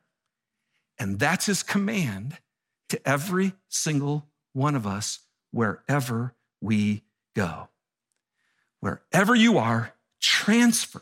And 0.97 1.19
that's 1.19 1.47
his 1.47 1.63
command 1.63 2.37
to 2.89 3.07
every 3.07 3.53
single 3.67 4.27
one 4.53 4.75
of 4.75 4.85
us 4.85 5.19
wherever 5.51 6.35
we 6.61 7.03
go. 7.35 7.69
Wherever 8.79 9.35
you 9.35 9.57
are, 9.57 9.93
transfer 10.21 11.01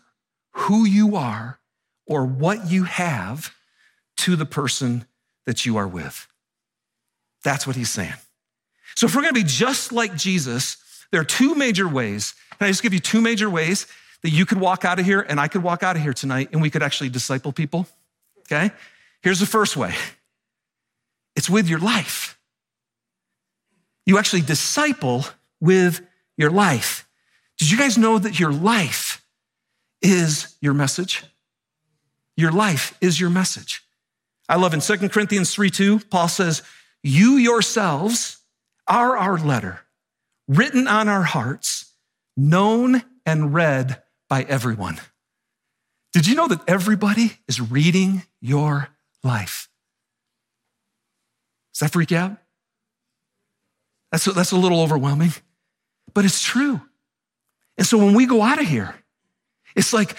who 0.51 0.85
you 0.85 1.15
are 1.15 1.59
or 2.07 2.25
what 2.25 2.69
you 2.69 2.83
have 2.83 3.53
to 4.17 4.35
the 4.35 4.45
person 4.45 5.05
that 5.45 5.65
you 5.65 5.77
are 5.77 5.87
with. 5.87 6.27
That's 7.43 7.65
what 7.65 7.75
he's 7.75 7.89
saying. 7.89 8.13
So 8.95 9.05
if 9.05 9.15
we're 9.15 9.21
going 9.21 9.33
to 9.33 9.39
be 9.39 9.47
just 9.47 9.91
like 9.91 10.15
Jesus, 10.15 10.77
there 11.11 11.21
are 11.21 11.25
two 11.25 11.55
major 11.55 11.87
ways. 11.87 12.33
Can 12.57 12.65
I 12.65 12.69
just 12.69 12.83
give 12.83 12.93
you 12.93 12.99
two 12.99 13.21
major 13.21 13.49
ways 13.49 13.87
that 14.21 14.29
you 14.31 14.45
could 14.45 14.59
walk 14.59 14.85
out 14.85 14.99
of 14.99 15.05
here 15.05 15.21
and 15.21 15.39
I 15.39 15.47
could 15.47 15.63
walk 15.63 15.83
out 15.83 15.95
of 15.95 16.01
here 16.01 16.13
tonight 16.13 16.49
and 16.51 16.61
we 16.61 16.69
could 16.69 16.83
actually 16.83 17.09
disciple 17.09 17.51
people? 17.51 17.87
Okay? 18.41 18.71
Here's 19.21 19.39
the 19.39 19.45
first 19.45 19.77
way 19.77 19.95
it's 21.35 21.49
with 21.49 21.69
your 21.69 21.79
life. 21.79 22.37
You 24.05 24.17
actually 24.17 24.41
disciple 24.41 25.25
with 25.61 26.01
your 26.37 26.49
life. 26.49 27.07
Did 27.57 27.69
you 27.69 27.77
guys 27.77 27.97
know 27.97 28.17
that 28.17 28.39
your 28.39 28.51
life 28.51 29.23
is 30.01 30.55
your 30.61 30.73
message? 30.73 31.23
Your 32.35 32.51
life 32.51 32.97
is 33.01 33.19
your 33.19 33.29
message. 33.29 33.83
I 34.47 34.55
love 34.55 34.73
in 34.73 34.79
2 34.79 35.09
Corinthians 35.09 35.53
3 35.53 35.69
2, 35.69 35.99
Paul 36.09 36.27
says, 36.27 36.63
You 37.03 37.33
yourselves 37.33 38.38
are 38.89 39.15
our 39.15 39.37
letter, 39.37 39.81
written 40.47 40.87
on 40.87 41.07
our 41.07 41.23
hearts, 41.23 41.93
known 42.35 43.03
and 43.25 43.53
read 43.53 44.01
by 44.27 44.43
everyone. 44.43 44.99
Did 46.11 46.27
you 46.27 46.35
know 46.35 46.47
that 46.47 46.61
everybody 46.67 47.33
is 47.47 47.61
reading 47.61 48.23
your 48.41 48.89
life? 49.23 49.69
Does 51.73 51.81
that 51.81 51.93
freak 51.93 52.11
out? 52.11 52.35
That's 54.11 54.25
a, 54.25 54.31
that's 54.31 54.51
a 54.51 54.57
little 54.57 54.81
overwhelming, 54.81 55.33
but 56.13 56.25
it's 56.25 56.41
true. 56.41 56.81
And 57.77 57.85
so 57.85 57.97
when 57.97 58.15
we 58.15 58.25
go 58.25 58.41
out 58.41 58.59
of 58.59 58.67
here, 58.67 58.95
it's 59.75 59.93
like 59.93 60.15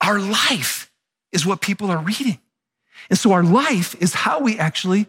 our 0.00 0.20
life 0.20 0.90
is 1.32 1.44
what 1.44 1.60
people 1.60 1.90
are 1.90 1.98
reading. 1.98 2.38
And 3.10 3.18
so 3.18 3.32
our 3.32 3.42
life 3.42 4.00
is 4.00 4.14
how 4.14 4.40
we 4.40 4.58
actually 4.58 5.06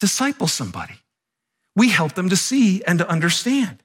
disciple 0.00 0.46
somebody. 0.46 0.94
We 1.74 1.88
help 1.88 2.14
them 2.14 2.28
to 2.28 2.36
see 2.36 2.82
and 2.84 2.98
to 2.98 3.08
understand. 3.08 3.82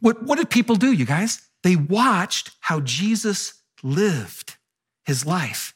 What, 0.00 0.22
what 0.22 0.38
did 0.38 0.50
people 0.50 0.76
do, 0.76 0.92
you 0.92 1.04
guys? 1.04 1.42
They 1.62 1.76
watched 1.76 2.50
how 2.60 2.80
Jesus 2.80 3.54
lived 3.82 4.56
his 5.04 5.26
life 5.26 5.74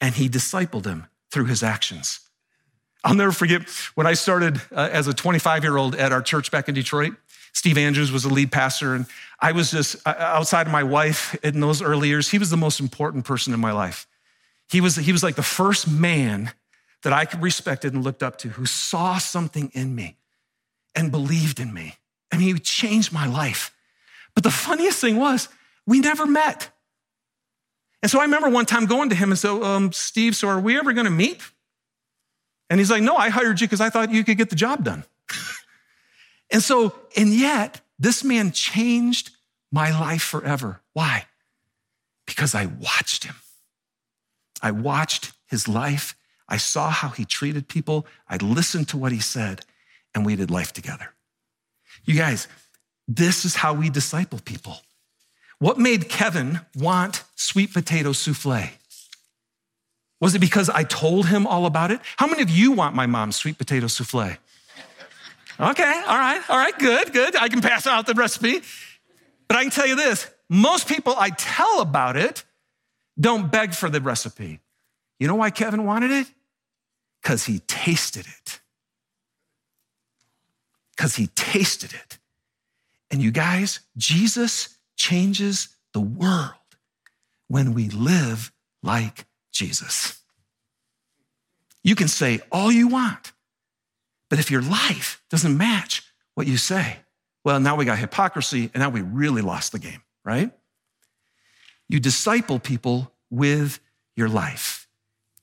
and 0.00 0.14
he 0.14 0.28
discipled 0.28 0.82
them 0.82 1.06
through 1.30 1.46
his 1.46 1.62
actions. 1.62 2.20
I'll 3.04 3.14
never 3.14 3.32
forget 3.32 3.62
when 3.94 4.06
I 4.06 4.14
started 4.14 4.60
uh, 4.70 4.88
as 4.92 5.08
a 5.08 5.14
25 5.14 5.64
year 5.64 5.76
old 5.76 5.94
at 5.94 6.12
our 6.12 6.22
church 6.22 6.50
back 6.50 6.68
in 6.68 6.74
Detroit. 6.74 7.14
Steve 7.52 7.76
Andrews 7.76 8.10
was 8.10 8.22
the 8.22 8.32
lead 8.32 8.50
pastor, 8.50 8.94
and 8.94 9.06
I 9.38 9.52
was 9.52 9.70
just 9.70 9.96
uh, 10.06 10.14
outside 10.18 10.66
of 10.66 10.72
my 10.72 10.82
wife 10.82 11.34
in 11.44 11.60
those 11.60 11.82
early 11.82 12.08
years. 12.08 12.30
He 12.30 12.38
was 12.38 12.50
the 12.50 12.56
most 12.56 12.80
important 12.80 13.24
person 13.24 13.52
in 13.52 13.60
my 13.60 13.72
life. 13.72 14.06
He 14.70 14.80
was, 14.80 14.96
he 14.96 15.12
was 15.12 15.22
like 15.22 15.34
the 15.34 15.42
first 15.42 15.90
man 15.90 16.52
that 17.02 17.12
I 17.12 17.26
respected 17.38 17.94
and 17.94 18.04
looked 18.04 18.22
up 18.22 18.38
to 18.38 18.48
who 18.48 18.66
saw 18.66 19.18
something 19.18 19.70
in 19.74 19.94
me 19.94 20.16
and 20.94 21.10
believed 21.10 21.60
in 21.60 21.72
me. 21.72 21.96
I 22.32 22.38
mean, 22.38 22.54
he 22.54 22.60
changed 22.60 23.12
my 23.12 23.26
life. 23.26 23.74
But 24.34 24.44
the 24.44 24.50
funniest 24.50 25.00
thing 25.00 25.16
was, 25.16 25.48
we 25.86 26.00
never 26.00 26.26
met. 26.26 26.70
And 28.02 28.10
so 28.10 28.18
I 28.20 28.24
remember 28.24 28.48
one 28.48 28.66
time 28.66 28.86
going 28.86 29.10
to 29.10 29.14
him 29.14 29.30
and 29.30 29.38
said, 29.38 29.50
um, 29.62 29.92
Steve, 29.92 30.34
so 30.34 30.48
are 30.48 30.60
we 30.60 30.78
ever 30.78 30.92
going 30.92 31.04
to 31.04 31.10
meet? 31.10 31.40
And 32.72 32.80
he's 32.80 32.90
like, 32.90 33.02
No, 33.02 33.16
I 33.16 33.28
hired 33.28 33.60
you 33.60 33.66
because 33.66 33.82
I 33.82 33.90
thought 33.90 34.10
you 34.10 34.24
could 34.24 34.38
get 34.38 34.48
the 34.48 34.56
job 34.56 34.82
done. 34.82 35.04
and 36.50 36.62
so, 36.62 36.94
and 37.16 37.28
yet, 37.28 37.82
this 37.98 38.24
man 38.24 38.50
changed 38.50 39.30
my 39.70 39.90
life 39.90 40.22
forever. 40.22 40.80
Why? 40.94 41.26
Because 42.26 42.54
I 42.54 42.64
watched 42.64 43.24
him. 43.24 43.34
I 44.62 44.70
watched 44.70 45.32
his 45.46 45.68
life. 45.68 46.16
I 46.52 46.58
saw 46.58 46.90
how 46.90 47.08
he 47.08 47.24
treated 47.24 47.66
people. 47.66 48.06
I 48.28 48.36
listened 48.36 48.86
to 48.88 48.98
what 48.98 49.10
he 49.10 49.20
said, 49.20 49.62
and 50.14 50.26
we 50.26 50.36
did 50.36 50.50
life 50.50 50.74
together. 50.74 51.14
You 52.04 52.14
guys, 52.14 52.46
this 53.08 53.46
is 53.46 53.54
how 53.54 53.72
we 53.72 53.88
disciple 53.88 54.38
people. 54.44 54.76
What 55.60 55.78
made 55.78 56.10
Kevin 56.10 56.60
want 56.76 57.24
sweet 57.36 57.72
potato 57.72 58.12
souffle? 58.12 58.68
Was 60.20 60.34
it 60.34 60.40
because 60.40 60.68
I 60.68 60.84
told 60.84 61.26
him 61.26 61.46
all 61.46 61.64
about 61.64 61.90
it? 61.90 62.00
How 62.18 62.26
many 62.26 62.42
of 62.42 62.50
you 62.50 62.72
want 62.72 62.94
my 62.94 63.06
mom's 63.06 63.36
sweet 63.36 63.56
potato 63.56 63.86
souffle? 63.86 64.36
Okay, 65.58 66.02
all 66.06 66.18
right, 66.18 66.42
all 66.50 66.58
right, 66.58 66.78
good, 66.78 67.14
good. 67.14 67.34
I 67.34 67.48
can 67.48 67.62
pass 67.62 67.86
out 67.86 68.04
the 68.04 68.12
recipe. 68.12 68.60
But 69.48 69.56
I 69.56 69.62
can 69.62 69.70
tell 69.70 69.86
you 69.86 69.96
this 69.96 70.30
most 70.50 70.86
people 70.86 71.14
I 71.16 71.30
tell 71.30 71.80
about 71.80 72.18
it 72.18 72.44
don't 73.18 73.50
beg 73.50 73.72
for 73.72 73.88
the 73.88 74.02
recipe. 74.02 74.60
You 75.18 75.28
know 75.28 75.36
why 75.36 75.48
Kevin 75.48 75.86
wanted 75.86 76.10
it? 76.10 76.26
Because 77.22 77.44
he 77.44 77.60
tasted 77.60 78.26
it. 78.26 78.60
Because 80.96 81.16
he 81.16 81.28
tasted 81.28 81.92
it. 81.92 82.18
And 83.10 83.22
you 83.22 83.30
guys, 83.30 83.80
Jesus 83.96 84.76
changes 84.96 85.68
the 85.92 86.00
world 86.00 86.54
when 87.48 87.74
we 87.74 87.88
live 87.90 88.52
like 88.82 89.26
Jesus. 89.52 90.20
You 91.84 91.94
can 91.94 92.08
say 92.08 92.40
all 92.50 92.72
you 92.72 92.88
want, 92.88 93.32
but 94.30 94.38
if 94.38 94.50
your 94.50 94.62
life 94.62 95.22
doesn't 95.30 95.56
match 95.56 96.02
what 96.34 96.46
you 96.46 96.56
say, 96.56 96.98
well, 97.44 97.60
now 97.60 97.76
we 97.76 97.84
got 97.84 97.98
hypocrisy 97.98 98.70
and 98.72 98.80
now 98.80 98.88
we 98.88 99.02
really 99.02 99.42
lost 99.42 99.72
the 99.72 99.78
game, 99.78 100.02
right? 100.24 100.50
You 101.88 102.00
disciple 102.00 102.58
people 102.58 103.12
with 103.30 103.80
your 104.16 104.28
life. 104.28 104.81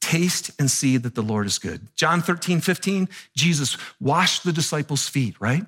Taste 0.09 0.49
and 0.57 0.71
see 0.71 0.97
that 0.97 1.13
the 1.13 1.21
Lord 1.21 1.45
is 1.45 1.59
good. 1.59 1.95
John 1.95 2.23
13, 2.23 2.61
15, 2.61 3.07
Jesus 3.35 3.77
washed 3.99 4.43
the 4.43 4.51
disciples' 4.51 5.07
feet, 5.07 5.35
right? 5.39 5.67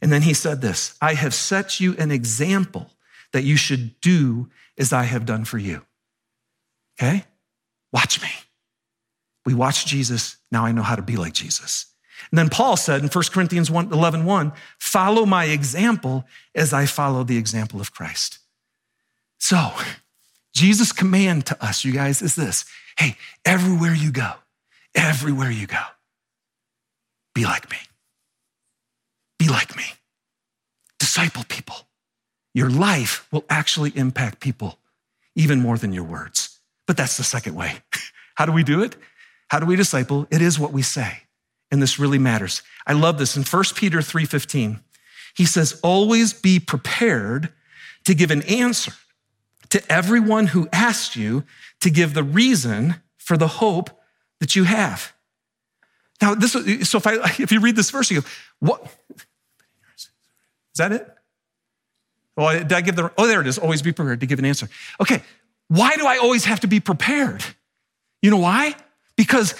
And 0.00 0.12
then 0.12 0.22
he 0.22 0.34
said 0.34 0.60
this 0.60 0.96
I 1.00 1.14
have 1.14 1.34
set 1.34 1.80
you 1.80 1.96
an 1.98 2.12
example 2.12 2.92
that 3.32 3.42
you 3.42 3.56
should 3.56 4.00
do 4.00 4.48
as 4.78 4.92
I 4.92 5.02
have 5.02 5.26
done 5.26 5.44
for 5.44 5.58
you. 5.58 5.82
Okay? 6.96 7.24
Watch 7.92 8.22
me. 8.22 8.28
We 9.44 9.52
watch 9.52 9.84
Jesus. 9.84 10.36
Now 10.52 10.64
I 10.64 10.70
know 10.70 10.82
how 10.82 10.94
to 10.94 11.02
be 11.02 11.16
like 11.16 11.32
Jesus. 11.32 11.86
And 12.30 12.38
then 12.38 12.50
Paul 12.50 12.76
said 12.76 13.02
in 13.02 13.08
1 13.08 13.24
Corinthians 13.32 13.68
1, 13.68 13.92
11, 13.92 14.24
1, 14.24 14.52
follow 14.78 15.26
my 15.26 15.46
example 15.46 16.24
as 16.54 16.72
I 16.72 16.86
follow 16.86 17.24
the 17.24 17.36
example 17.36 17.80
of 17.80 17.92
Christ. 17.92 18.38
So, 19.38 19.72
Jesus' 20.54 20.92
command 20.92 21.46
to 21.46 21.64
us, 21.64 21.84
you 21.84 21.90
guys, 21.90 22.22
is 22.22 22.36
this 22.36 22.64
hey, 22.98 23.16
everywhere 23.44 23.94
you 23.94 24.12
go, 24.12 24.32
everywhere 24.94 25.50
you 25.50 25.66
go, 25.66 25.82
be 27.34 27.44
like 27.44 27.70
me. 27.70 27.78
Be 29.38 29.48
like 29.48 29.76
me. 29.76 29.84
Disciple 30.98 31.44
people. 31.48 31.76
Your 32.54 32.70
life 32.70 33.26
will 33.32 33.44
actually 33.48 33.92
impact 33.96 34.40
people 34.40 34.78
even 35.34 35.60
more 35.60 35.78
than 35.78 35.92
your 35.92 36.04
words. 36.04 36.60
But 36.86 36.96
that's 36.96 37.16
the 37.16 37.24
second 37.24 37.54
way. 37.54 37.78
How 38.34 38.46
do 38.46 38.52
we 38.52 38.62
do 38.62 38.82
it? 38.82 38.96
How 39.48 39.58
do 39.58 39.66
we 39.66 39.76
disciple? 39.76 40.26
It 40.30 40.42
is 40.42 40.58
what 40.58 40.72
we 40.72 40.82
say. 40.82 41.18
And 41.70 41.82
this 41.82 41.98
really 41.98 42.18
matters. 42.18 42.62
I 42.86 42.92
love 42.92 43.18
this 43.18 43.36
in 43.36 43.44
1 43.44 43.64
Peter 43.74 43.98
3:15. 44.00 44.80
He 45.34 45.46
says, 45.46 45.78
"Always 45.82 46.32
be 46.32 46.60
prepared 46.60 47.52
to 48.04 48.14
give 48.14 48.30
an 48.30 48.42
answer 48.42 48.92
to 49.72 49.92
everyone 49.92 50.48
who 50.48 50.68
asks 50.72 51.16
you 51.16 51.44
to 51.80 51.90
give 51.90 52.14
the 52.14 52.22
reason 52.22 52.96
for 53.18 53.36
the 53.36 53.48
hope 53.48 53.90
that 54.40 54.56
you 54.56 54.64
have." 54.64 55.12
Now, 56.22 56.34
this 56.34 56.52
so 56.52 56.98
if 56.98 57.06
I 57.06 57.14
if 57.38 57.50
you 57.50 57.60
read 57.60 57.76
this 57.76 57.90
verse, 57.90 58.10
you 58.10 58.20
go, 58.20 58.28
"What 58.60 58.82
is 59.96 60.08
that 60.76 60.92
it?" 60.92 61.08
Well, 62.36 62.58
did 62.58 62.72
I 62.72 62.80
give 62.80 62.96
the 62.96 63.12
oh 63.18 63.26
there 63.26 63.40
it 63.40 63.46
is, 63.46 63.58
always 63.58 63.82
be 63.82 63.92
prepared 63.92 64.20
to 64.20 64.26
give 64.26 64.38
an 64.38 64.44
answer. 64.44 64.68
Okay, 65.00 65.22
why 65.68 65.96
do 65.96 66.06
I 66.06 66.16
always 66.18 66.44
have 66.44 66.60
to 66.60 66.66
be 66.66 66.80
prepared? 66.80 67.44
You 68.22 68.30
know 68.30 68.38
why? 68.38 68.74
Because 69.16 69.54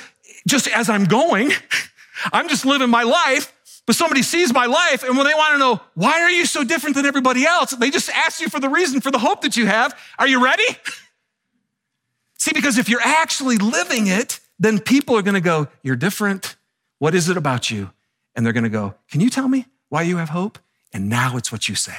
just 0.46 0.68
as 0.68 0.88
I'm 0.88 1.04
going, 1.04 1.50
I'm 2.32 2.48
just 2.48 2.64
living 2.64 2.90
my 2.90 3.02
life, 3.02 3.52
but 3.86 3.96
somebody 3.96 4.22
sees 4.22 4.52
my 4.52 4.66
life 4.66 5.02
and 5.02 5.16
when 5.16 5.26
they 5.26 5.34
want 5.34 5.54
to 5.54 5.58
know, 5.58 5.80
why 5.94 6.20
are 6.20 6.30
you 6.30 6.46
so 6.46 6.62
different 6.62 6.94
than 6.94 7.06
everybody 7.06 7.44
else? 7.44 7.72
They 7.72 7.90
just 7.90 8.08
ask 8.10 8.40
you 8.40 8.48
for 8.48 8.60
the 8.60 8.68
reason 8.68 9.00
for 9.00 9.10
the 9.10 9.18
hope 9.18 9.42
that 9.42 9.56
you 9.56 9.66
have. 9.66 9.98
Are 10.18 10.28
you 10.28 10.42
ready? 10.44 10.64
See, 12.38 12.52
because 12.52 12.78
if 12.78 12.88
you're 12.88 13.00
actually 13.02 13.56
living 13.56 14.06
it, 14.06 14.40
then 14.58 14.78
people 14.78 15.16
are 15.16 15.22
going 15.22 15.34
to 15.34 15.40
go, 15.40 15.68
You're 15.82 15.96
different. 15.96 16.56
What 16.98 17.14
is 17.14 17.28
it 17.28 17.36
about 17.36 17.70
you? 17.70 17.90
And 18.34 18.46
they're 18.46 18.52
going 18.52 18.64
to 18.64 18.70
go, 18.70 18.94
Can 19.10 19.20
you 19.20 19.30
tell 19.30 19.48
me 19.48 19.66
why 19.88 20.02
you 20.02 20.16
have 20.18 20.30
hope? 20.30 20.58
And 20.92 21.08
now 21.08 21.36
it's 21.36 21.50
what 21.50 21.68
you 21.68 21.74
say. 21.74 21.96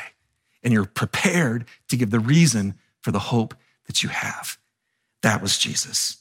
And 0.63 0.71
you're 0.71 0.85
prepared 0.85 1.65
to 1.89 1.97
give 1.97 2.11
the 2.11 2.19
reason 2.19 2.75
for 3.01 3.11
the 3.11 3.19
hope 3.19 3.55
that 3.87 4.03
you 4.03 4.09
have. 4.09 4.57
That 5.21 5.41
was 5.41 5.57
Jesus. 5.57 6.17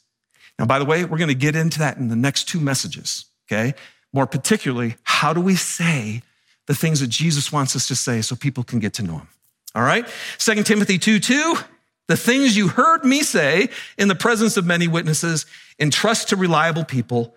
Now, 0.58 0.66
by 0.66 0.78
the 0.78 0.84
way, 0.84 1.04
we're 1.04 1.18
going 1.18 1.28
to 1.28 1.34
get 1.34 1.56
into 1.56 1.78
that 1.80 1.96
in 1.96 2.08
the 2.08 2.16
next 2.16 2.44
two 2.48 2.60
messages, 2.60 3.26
okay? 3.46 3.74
More 4.12 4.26
particularly, 4.26 4.96
how 5.04 5.32
do 5.32 5.40
we 5.40 5.56
say 5.56 6.22
the 6.66 6.74
things 6.74 7.00
that 7.00 7.08
Jesus 7.08 7.52
wants 7.52 7.74
us 7.74 7.88
to 7.88 7.96
say 7.96 8.20
so 8.22 8.36
people 8.36 8.64
can 8.64 8.78
get 8.78 8.94
to 8.94 9.02
know 9.02 9.18
him? 9.18 9.28
All 9.74 9.82
right? 9.82 10.06
2 10.38 10.62
Timothy 10.62 10.98
2 10.98 11.18
2, 11.18 11.56
the 12.08 12.16
things 12.16 12.56
you 12.56 12.68
heard 12.68 13.04
me 13.04 13.22
say 13.22 13.68
in 13.96 14.08
the 14.08 14.14
presence 14.14 14.56
of 14.56 14.66
many 14.66 14.88
witnesses, 14.88 15.46
entrust 15.78 16.28
to 16.28 16.36
reliable 16.36 16.84
people 16.84 17.34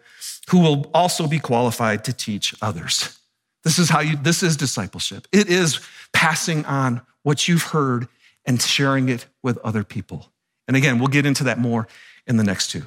who 0.49 0.59
will 0.59 0.89
also 0.93 1.27
be 1.27 1.39
qualified 1.39 2.03
to 2.03 2.13
teach 2.13 2.53
others. 2.61 3.17
This 3.63 3.79
is 3.79 3.89
how 3.89 4.01
you, 4.01 4.15
this 4.17 4.43
is 4.43 4.57
discipleship. 4.57 5.27
It 5.31 5.49
is 5.49 5.79
passing 6.13 6.65
on 6.65 7.01
what 7.23 7.47
you've 7.47 7.63
heard 7.63 8.07
and 8.45 8.61
sharing 8.61 9.09
it 9.09 9.25
with 9.41 9.57
other 9.59 9.83
people. 9.83 10.31
And 10.67 10.77
again, 10.77 10.99
we'll 10.99 11.07
get 11.07 11.25
into 11.25 11.45
that 11.45 11.57
more 11.57 11.87
in 12.27 12.37
the 12.37 12.43
next 12.43 12.69
two. 12.69 12.83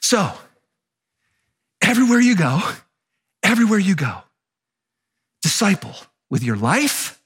So, 0.00 0.32
everywhere 1.80 2.20
you 2.20 2.36
go, 2.36 2.60
everywhere 3.42 3.78
you 3.78 3.94
go, 3.94 4.22
disciple 5.42 5.94
with 6.30 6.42
your 6.42 6.56
life 6.56 7.20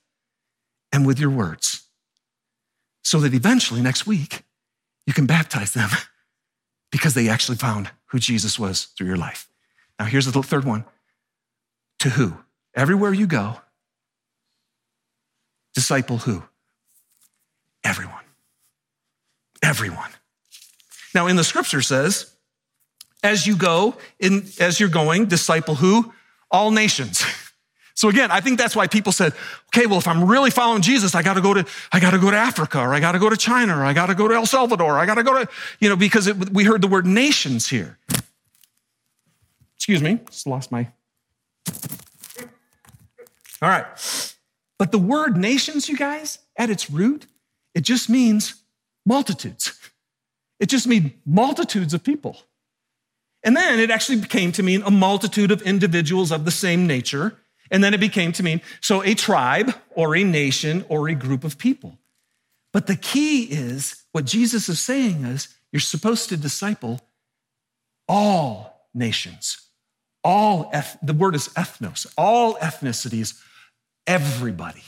and 0.93 1.07
with 1.07 1.19
your 1.19 1.31
words. 1.31 1.83
so 3.03 3.21
that 3.21 3.35
eventually 3.35 3.81
next 3.81 4.05
week 4.07 4.43
you 5.07 5.13
can 5.13 5.27
baptize 5.27 5.73
them 5.73 5.91
because 6.91 7.15
they 7.15 7.29
actually 7.29 7.57
found 7.57 7.91
who 8.07 8.19
Jesus 8.19 8.59
was 8.59 8.87
through 8.97 9.07
your 9.07 9.17
life. 9.17 9.49
Now, 9.99 10.07
here's 10.07 10.27
the 10.27 10.43
third 10.43 10.65
one 10.65 10.85
to 12.01 12.11
who? 12.11 12.37
Everywhere 12.75 13.15
you 13.15 13.27
go, 13.27 13.61
disciple 15.75 16.19
who? 16.19 16.43
Everyone. 17.85 18.25
Everyone. 19.63 20.11
Now, 21.15 21.29
in 21.29 21.37
the 21.37 21.45
scripture 21.45 21.83
says, 21.83 22.36
as 23.27 23.47
you 23.47 23.57
go, 23.57 23.97
in, 24.19 24.47
as 24.61 24.81
you're 24.81 24.89
going, 24.89 25.27
disciple 25.27 25.75
who? 25.75 26.13
All 26.51 26.71
nations. 26.71 27.25
So 27.97 28.11
again, 28.11 28.31
I 28.31 28.41
think 28.43 28.59
that's 28.59 28.77
why 28.77 28.89
people 28.89 29.11
said, 29.11 29.33
okay, 29.69 29.87
well, 29.87 29.97
if 29.97 30.07
I'm 30.07 30.25
really 30.25 30.51
following 30.51 30.83
Jesus, 30.83 31.15
I 31.15 31.23
gotta 31.23 31.41
go 31.41 31.55
to, 31.55 31.67
I 31.91 31.99
gotta 31.99 32.19
go 32.19 32.31
to 32.31 32.37
Africa, 32.37 32.79
or 32.79 32.93
I 32.93 33.01
gotta 33.01 33.19
go 33.19 33.31
to 33.31 33.39
China, 33.39 33.79
or 33.79 33.87
I 33.87 33.95
gotta 33.95 34.15
go 34.15 34.29
to 34.29 34.35
El 34.35 34.45
Salvador, 34.45 34.99
I 34.99 35.07
gotta 35.07 35.23
go 35.23 35.33
to, 35.33 35.49
you 35.81 35.89
know, 35.89 35.97
because 35.97 36.27
it, 36.27 36.51
we 36.51 36.65
heard 36.65 36.83
the 36.83 36.89
word 36.89 37.07
nations 37.07 37.71
here. 37.71 37.99
Excuse 39.77 40.03
me, 40.03 40.21
just 40.27 40.47
lost 40.47 40.71
my. 40.71 40.89
All 43.63 43.71
right. 43.71 43.87
But 44.79 44.93
the 44.93 44.99
word 44.99 45.39
nations, 45.39 45.89
you 45.89 45.97
guys, 45.97 46.39
at 46.59 46.69
its 46.69 46.91
root, 46.91 47.27
it 47.75 47.81
just 47.81 48.11
means 48.11 48.63
multitudes. 49.07 49.73
It 50.61 50.67
just 50.67 50.87
means 50.87 51.13
multitudes 51.25 51.95
of 51.95 52.05
people. 52.05 52.37
And 53.47 53.57
then 53.57 53.79
it 53.79 53.91
actually 53.91 54.21
came 54.23 54.51
to 54.53 54.63
mean 54.65 54.83
a 54.83 54.91
multitude 54.91 55.53
of 55.53 55.63
individuals 55.63 56.33
of 56.33 56.45
the 56.45 56.51
same 56.51 56.89
nature. 56.89 57.39
And 57.71 57.83
then 57.83 57.95
it 57.95 58.01
became 58.01 58.33
to 58.33 58.43
mean 58.43 58.61
so 58.81 59.05
a 59.05 59.15
tribe 59.15 59.73
or 59.95 60.17
a 60.17 60.25
nation 60.25 60.85
or 60.89 61.09
a 61.09 61.15
group 61.15 61.45
of 61.45 61.57
people. 61.57 61.97
But 62.73 62.89
the 62.89 62.97
key 62.97 63.45
is 63.45 64.05
what 64.11 64.25
Jesus 64.25 64.69
is 64.69 64.81
saying 64.81 65.25
is 65.25 65.49
you're 65.71 65.81
supposed 65.81 66.29
to 66.31 66.37
disciple 66.37 67.01
all 68.09 68.89
nations, 68.93 69.59
all, 70.25 70.73
the 71.03 71.13
word 71.13 71.37
is 71.37 71.49
ethnos, 71.51 72.07
all 72.19 72.55
ethnicities, 72.57 73.41
everybody. 74.07 74.83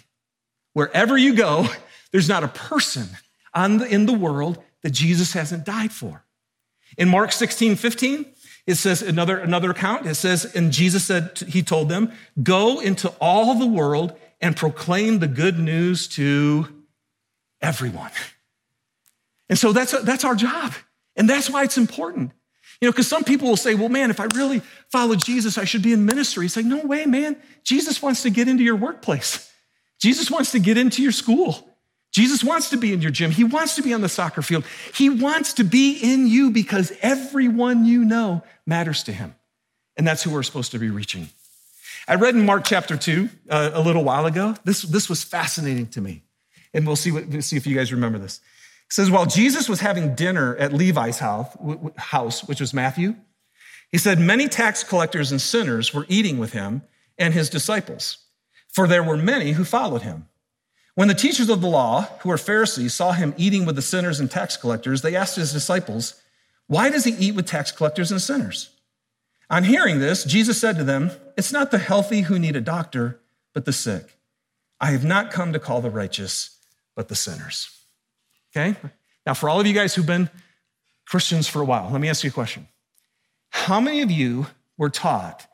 Wherever 0.73 1.17
you 1.17 1.35
go, 1.35 1.67
there's 2.13 2.29
not 2.29 2.43
a 2.43 2.49
person 2.49 3.07
on 3.55 3.79
the, 3.79 3.87
in 3.87 4.07
the 4.07 4.13
world 4.13 4.59
that 4.83 4.91
Jesus 4.91 5.33
hasn't 5.33 5.65
died 5.65 5.93
for. 5.93 6.25
In 6.97 7.09
Mark 7.09 7.33
16, 7.33 7.77
15, 7.77 8.27
it 8.69 8.77
says 8.77 9.01
another, 9.01 9.39
another 9.39 9.71
account, 9.71 10.07
it 10.07 10.15
says, 10.15 10.45
and 10.55 10.71
Jesus 10.71 11.03
said, 11.03 11.39
he 11.49 11.63
told 11.63 11.89
them, 11.89 12.13
go 12.43 12.81
into 12.81 13.09
all 13.19 13.55
the 13.55 13.67
world 13.67 14.13
and 14.43 14.55
proclaim 14.55 15.21
the 15.21 15.27
good 15.27 15.59
news 15.59 16.07
to 16.09 16.69
everyone. 17.63 18.11
And 19.49 19.59
so 19.59 19.73
that's, 19.73 19.99
that's 20.03 20.23
our 20.23 20.35
job. 20.35 20.75
And 21.17 21.27
that's 21.31 21.49
why 21.49 21.65
it's 21.65 21.79
important. 21.79 22.33
You 22.83 22.89
know, 22.89 22.93
because 22.93 23.09
some 23.09 23.25
people 23.25 23.49
will 23.49 23.57
say, 23.57 23.75
well, 23.75 23.89
man, 23.89 24.11
if 24.11 24.21
I 24.21 24.27
really 24.35 24.61
follow 24.93 25.15
Jesus, 25.15 25.57
I 25.57 25.65
should 25.65 25.83
be 25.83 25.95
in 25.95 26.05
ministry. 26.05 26.45
It's 26.45 26.55
like, 26.55 26.67
no 26.67 26.85
way, 26.85 27.07
man. 27.07 27.39
Jesus 27.65 28.03
wants 28.03 28.23
to 28.25 28.31
get 28.31 28.49
into 28.49 28.65
your 28.65 28.77
workplace. 28.77 29.51
Jesus 29.99 30.31
wants 30.31 30.53
to 30.53 30.59
get 30.59 30.77
into 30.77 31.03
your 31.03 31.13
school. 31.13 31.68
Jesus 32.19 32.43
wants 32.43 32.71
to 32.71 32.77
be 32.77 32.93
in 32.93 33.01
your 33.01 33.13
gym. 33.13 33.31
He 33.31 33.45
wants 33.45 33.77
to 33.77 33.83
be 33.83 33.95
on 33.95 34.01
the 34.01 34.09
soccer 34.09 34.43
field. 34.43 34.65
He 34.93 35.09
wants 35.09 35.53
to 35.53 35.63
be 35.63 35.93
in 35.93 36.27
you 36.27 36.51
because 36.51 36.93
everyone 37.01 37.85
you 37.85 38.05
know 38.05 38.43
matters 38.67 39.05
to 39.05 39.13
him. 39.13 39.37
And 39.97 40.05
that's 40.05 40.25
who 40.25 40.33
we're 40.33 40.43
supposed 40.43 40.73
to 40.73 40.81
be 40.81 40.91
reaching. 40.91 41.29
I 42.09 42.17
read 42.17 42.35
in 42.35 42.45
Mark 42.45 42.65
chapter 42.65 42.97
2 42.97 43.29
uh, 43.49 43.71
a 43.73 43.81
little 43.81 44.03
while 44.03 44.27
ago. 44.27 44.57
This, 44.65 44.83
this 44.83 45.09
was 45.09 45.23
fascinating 45.23 45.87
to 45.91 46.01
me. 46.01 46.25
And 46.75 46.89
we'll 46.89 46.97
see, 46.97 47.13
what, 47.13 47.29
we'll 47.29 47.41
see 47.41 47.57
if 47.57 47.69
you 47.69 47.77
guys 47.77 47.93
remember 47.93 48.19
this. 48.19 48.41
It 48.89 48.95
says, 48.95 49.13
while 49.13 49.27
Jesus 49.27 49.69
was 49.69 49.79
having 49.79 50.17
dinner 50.17 50.57
at 50.57 50.73
Levi's 50.73 51.21
house, 51.21 51.57
house, 51.97 52.43
which 52.49 52.61
was 52.61 52.75
Matthew, 52.75 53.15
he 53.93 53.99
said, 53.99 54.19
many 54.19 54.49
tax 54.49 54.83
collectors 54.83 55.31
and 55.31 55.41
sinners 55.41 55.95
were 55.95 56.05
eating 56.09 56.39
with 56.39 56.53
him 56.53 56.83
and 57.17 57.33
his 57.33 57.49
disciples, 57.49 58.19
for 58.69 58.89
there 58.89 59.05
were 59.05 59.17
many 59.17 59.53
who 59.53 59.65
followed 59.65 60.03
him. 60.03 60.28
When 60.99 61.07
the 61.07 61.15
teachers 61.15 61.49
of 61.49 61.61
the 61.61 61.69
law, 61.69 62.09
who 62.23 62.29
were 62.29 62.37
Pharisees, 62.37 62.93
saw 62.93 63.13
him 63.13 63.33
eating 63.37 63.65
with 63.65 63.77
the 63.77 63.83
sinners 63.83 64.19
and 64.19 64.29
tax 64.29 64.57
collectors, 64.57 65.01
they 65.01 65.15
asked 65.15 65.37
his 65.37 65.53
disciples, 65.53 66.21
Why 66.67 66.91
does 66.91 67.05
he 67.05 67.13
eat 67.13 67.37
with 67.37 67.47
tax 67.47 67.71
collectors 67.71 68.11
and 68.11 68.21
sinners? 68.21 68.71
On 69.49 69.63
hearing 69.63 70.01
this, 70.01 70.25
Jesus 70.25 70.61
said 70.61 70.77
to 70.77 70.83
them, 70.83 71.13
It's 71.37 71.53
not 71.53 71.71
the 71.71 71.79
healthy 71.79 72.23
who 72.23 72.37
need 72.37 72.57
a 72.57 72.61
doctor, 72.61 73.21
but 73.55 73.65
the 73.65 73.73
sick. 73.73 74.19
I 74.81 74.91
have 74.91 75.05
not 75.05 75.31
come 75.31 75.53
to 75.53 75.61
call 75.61 75.81
the 75.81 75.89
righteous, 75.89 76.59
but 76.97 77.07
the 77.07 77.15
sinners. 77.15 77.71
Okay? 78.51 78.77
Now, 79.25 79.35
for 79.35 79.49
all 79.49 79.61
of 79.61 79.69
you 79.69 79.75
guys 79.75 79.95
who've 79.95 80.05
been 80.05 80.29
Christians 81.07 81.47
for 81.47 81.63
a 81.63 81.65
while, 81.65 81.89
let 81.93 82.01
me 82.01 82.09
ask 82.09 82.25
you 82.25 82.31
a 82.31 82.33
question. 82.33 82.67
How 83.51 83.81
many 83.81 84.03
of 84.03 84.11
you 84.11 84.49
were 84.77 84.91
taught 84.91 85.47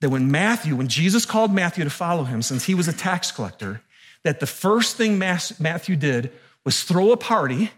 that 0.00 0.10
when 0.10 0.30
Matthew, 0.30 0.76
when 0.76 0.86
Jesus 0.86 1.26
called 1.26 1.52
Matthew 1.52 1.82
to 1.82 1.90
follow 1.90 2.22
him, 2.22 2.42
since 2.42 2.66
he 2.66 2.76
was 2.76 2.86
a 2.86 2.92
tax 2.92 3.32
collector, 3.32 3.80
that 4.24 4.40
the 4.40 4.46
first 4.46 4.96
thing 4.96 5.18
Matthew 5.18 5.96
did 5.96 6.32
was 6.64 6.82
throw 6.82 7.12
a 7.12 7.16
party, 7.16 7.70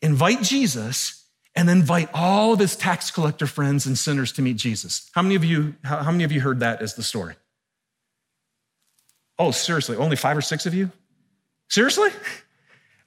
invite 0.00 0.42
Jesus, 0.42 1.24
and 1.54 1.70
invite 1.70 2.10
all 2.12 2.52
of 2.52 2.58
his 2.58 2.76
tax 2.76 3.10
collector 3.10 3.46
friends 3.46 3.86
and 3.86 3.98
sinners 3.98 4.32
to 4.32 4.42
meet 4.42 4.58
Jesus? 4.58 5.10
How 5.14 5.22
many 5.22 5.34
of 5.34 5.44
you, 5.44 5.74
how, 5.82 6.10
many 6.10 6.24
of 6.24 6.30
you 6.30 6.40
heard 6.40 6.60
that 6.60 6.82
as 6.82 6.94
the 6.94 7.02
story? 7.02 7.34
Oh, 9.38 9.50
seriously, 9.50 9.96
only 9.96 10.16
five 10.16 10.36
or 10.36 10.42
six 10.42 10.66
of 10.66 10.74
you? 10.74 10.90
Seriously? 11.68 12.10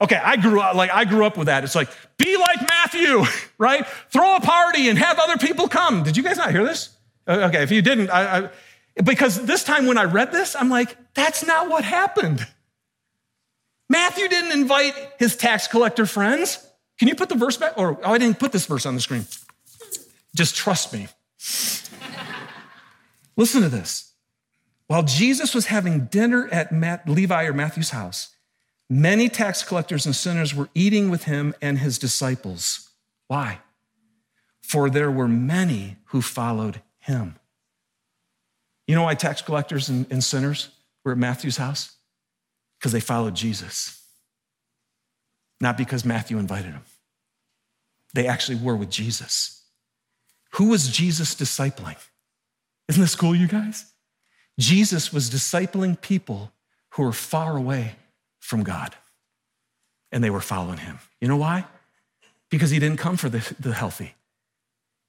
Okay, 0.00 0.16
I 0.16 0.36
grew 0.36 0.60
up 0.60 0.74
like 0.74 0.90
I 0.90 1.04
grew 1.04 1.26
up 1.26 1.36
with 1.36 1.46
that. 1.46 1.62
It's 1.62 1.74
like 1.74 1.90
be 2.16 2.36
like 2.36 2.60
Matthew, 2.68 3.22
right? 3.58 3.86
Throw 4.10 4.36
a 4.36 4.40
party 4.40 4.88
and 4.88 4.98
have 4.98 5.18
other 5.18 5.36
people 5.36 5.68
come. 5.68 6.02
Did 6.02 6.16
you 6.16 6.22
guys 6.22 6.36
not 6.36 6.50
hear 6.50 6.64
this? 6.64 6.90
Okay, 7.28 7.62
if 7.62 7.70
you 7.70 7.82
didn't, 7.82 8.10
I, 8.10 8.38
I, 8.38 8.50
because 9.02 9.44
this 9.44 9.64
time 9.64 9.86
when 9.86 9.98
I 9.98 10.04
read 10.04 10.32
this, 10.32 10.54
I'm 10.54 10.70
like, 10.70 10.96
that's 11.14 11.46
not 11.46 11.68
what 11.68 11.84
happened. 11.84 12.46
Matthew 13.88 14.28
didn't 14.28 14.52
invite 14.52 14.94
his 15.18 15.36
tax 15.36 15.66
collector 15.66 16.06
friends. 16.06 16.66
Can 16.98 17.08
you 17.08 17.14
put 17.14 17.28
the 17.28 17.34
verse 17.34 17.56
back? 17.56 17.74
Or 17.76 17.98
oh, 18.04 18.12
I 18.12 18.18
didn't 18.18 18.38
put 18.38 18.52
this 18.52 18.66
verse 18.66 18.86
on 18.86 18.94
the 18.94 19.00
screen. 19.00 19.24
Just 20.34 20.54
trust 20.54 20.92
me. 20.92 21.08
Listen 23.36 23.62
to 23.62 23.68
this. 23.68 24.12
While 24.86 25.02
Jesus 25.02 25.54
was 25.54 25.66
having 25.66 26.06
dinner 26.06 26.48
at 26.48 26.72
Matt, 26.72 27.08
Levi 27.08 27.44
or 27.44 27.52
Matthew's 27.52 27.90
house, 27.90 28.34
Many 28.92 29.28
tax 29.28 29.62
collectors 29.62 30.04
and 30.04 30.16
sinners 30.16 30.52
were 30.52 30.68
eating 30.74 31.10
with 31.10 31.22
him 31.22 31.54
and 31.62 31.78
his 31.78 31.96
disciples. 31.96 32.90
Why? 33.28 33.60
For 34.62 34.90
there 34.90 35.12
were 35.12 35.28
many 35.28 35.98
who 36.06 36.20
followed 36.20 36.82
him. 36.98 37.36
You 38.90 38.96
know 38.96 39.04
why 39.04 39.14
tax 39.14 39.40
collectors 39.40 39.88
and, 39.88 40.04
and 40.10 40.22
sinners 40.22 40.68
were 41.04 41.12
at 41.12 41.18
Matthew's 41.18 41.58
house? 41.58 41.94
Because 42.76 42.90
they 42.90 42.98
followed 42.98 43.36
Jesus, 43.36 44.04
not 45.60 45.76
because 45.76 46.04
Matthew 46.04 46.38
invited 46.38 46.72
them. 46.72 46.82
They 48.14 48.26
actually 48.26 48.58
were 48.58 48.74
with 48.74 48.90
Jesus. 48.90 49.62
Who 50.54 50.70
was 50.70 50.88
Jesus 50.88 51.36
discipling? 51.36 51.98
Isn't 52.88 53.00
this 53.00 53.14
cool, 53.14 53.32
you 53.32 53.46
guys? 53.46 53.92
Jesus 54.58 55.12
was 55.12 55.30
discipling 55.30 56.00
people 56.00 56.50
who 56.94 57.04
were 57.04 57.12
far 57.12 57.56
away 57.56 57.94
from 58.40 58.64
God. 58.64 58.96
And 60.10 60.24
they 60.24 60.30
were 60.30 60.40
following 60.40 60.78
him. 60.78 60.98
You 61.20 61.28
know 61.28 61.36
why? 61.36 61.64
Because 62.50 62.70
he 62.70 62.80
didn't 62.80 62.98
come 62.98 63.16
for 63.16 63.28
the, 63.28 63.54
the 63.60 63.72
healthy, 63.72 64.16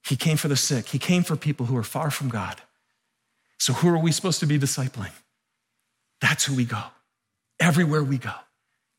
he 0.04 0.16
came 0.16 0.38
for 0.38 0.50
the 0.50 0.56
sick, 0.56 0.90
he 0.90 1.00
came 1.00 1.24
for 1.24 1.36
people 1.36 1.66
who 1.66 1.74
were 1.74 1.82
far 1.82 2.12
from 2.12 2.30
God. 2.30 2.62
So, 3.62 3.74
who 3.74 3.90
are 3.90 3.98
we 4.00 4.12
supposed 4.12 4.40
to 4.40 4.48
be 4.48 4.58
discipling? 4.58 5.12
That's 6.20 6.44
who 6.46 6.56
we 6.56 6.66
go. 6.66 6.82
Everywhere 7.60 8.04
we 8.04 8.18
go, 8.18 8.34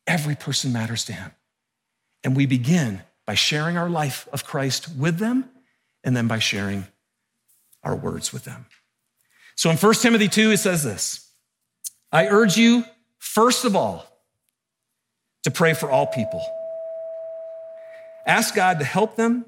every 0.07 0.37
person 0.37 0.73
matters 0.73 1.05
to 1.07 1.13
him. 1.13 1.33
And 2.23 2.37
we 2.37 2.47
begin 2.47 3.03
by 3.27 3.35
sharing 3.35 3.77
our 3.77 3.91
life 3.91 4.29
of 4.33 4.45
Christ 4.45 4.89
with 4.97 5.19
them 5.19 5.51
and 6.05 6.17
then 6.17 6.29
by 6.29 6.39
sharing 6.39 6.87
our 7.83 7.97
words 7.97 8.33
with 8.33 8.45
them. 8.45 8.67
So 9.57 9.69
in 9.69 9.77
1 9.77 9.95
Timothy 9.95 10.29
2, 10.29 10.53
it 10.53 10.59
says 10.59 10.85
this 10.85 11.29
I 12.13 12.29
urge 12.29 12.57
you, 12.57 12.85
first 13.19 13.65
of 13.65 13.75
all, 13.75 14.07
to 15.43 15.51
pray 15.51 15.75
for 15.75 15.91
all 15.91 16.07
people. 16.07 16.41
Ask 18.29 18.55
God 18.55 18.79
to 18.79 18.85
help 18.85 19.17
them, 19.17 19.45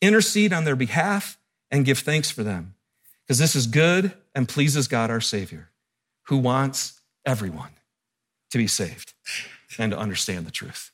intercede 0.00 0.52
on 0.52 0.64
their 0.64 0.74
behalf, 0.74 1.38
and 1.70 1.84
give 1.84 2.00
thanks 2.00 2.32
for 2.32 2.42
them, 2.42 2.74
because 3.22 3.38
this 3.38 3.54
is 3.54 3.68
good 3.68 4.12
and 4.36 4.46
pleases 4.46 4.86
God 4.86 5.10
our 5.10 5.20
Savior, 5.20 5.70
who 6.26 6.36
wants 6.36 7.00
everyone 7.24 7.70
to 8.50 8.58
be 8.58 8.68
saved 8.68 9.14
and 9.78 9.90
to 9.90 9.98
understand 9.98 10.46
the 10.46 10.50
truth. 10.50 10.92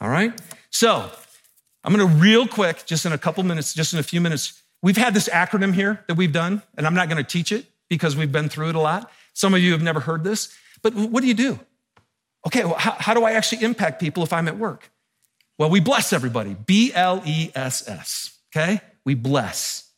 All 0.00 0.10
right? 0.10 0.38
So, 0.70 1.10
I'm 1.84 1.94
gonna 1.94 2.04
real 2.04 2.46
quick, 2.46 2.84
just 2.84 3.06
in 3.06 3.12
a 3.12 3.18
couple 3.18 3.42
minutes, 3.44 3.72
just 3.72 3.92
in 3.94 4.00
a 4.00 4.02
few 4.02 4.20
minutes, 4.20 4.60
we've 4.82 4.96
had 4.96 5.14
this 5.14 5.28
acronym 5.28 5.72
here 5.72 6.04
that 6.08 6.16
we've 6.16 6.32
done, 6.32 6.60
and 6.76 6.86
I'm 6.86 6.94
not 6.94 7.08
gonna 7.08 7.22
teach 7.22 7.52
it 7.52 7.64
because 7.88 8.16
we've 8.16 8.32
been 8.32 8.48
through 8.48 8.70
it 8.70 8.74
a 8.74 8.80
lot. 8.80 9.10
Some 9.34 9.54
of 9.54 9.60
you 9.60 9.72
have 9.72 9.82
never 9.82 10.00
heard 10.00 10.24
this, 10.24 10.52
but 10.82 10.94
what 10.94 11.20
do 11.20 11.28
you 11.28 11.34
do? 11.34 11.60
Okay, 12.46 12.64
well, 12.64 12.74
how, 12.74 12.92
how 12.98 13.14
do 13.14 13.24
I 13.24 13.32
actually 13.32 13.64
impact 13.64 14.00
people 14.00 14.24
if 14.24 14.32
I'm 14.32 14.48
at 14.48 14.58
work? 14.58 14.90
Well, 15.58 15.70
we 15.70 15.80
bless 15.80 16.12
everybody. 16.12 16.54
B 16.54 16.92
L 16.92 17.22
E 17.24 17.50
S 17.54 17.88
S. 17.88 18.38
Okay? 18.50 18.80
We 19.04 19.14
bless. 19.14 19.90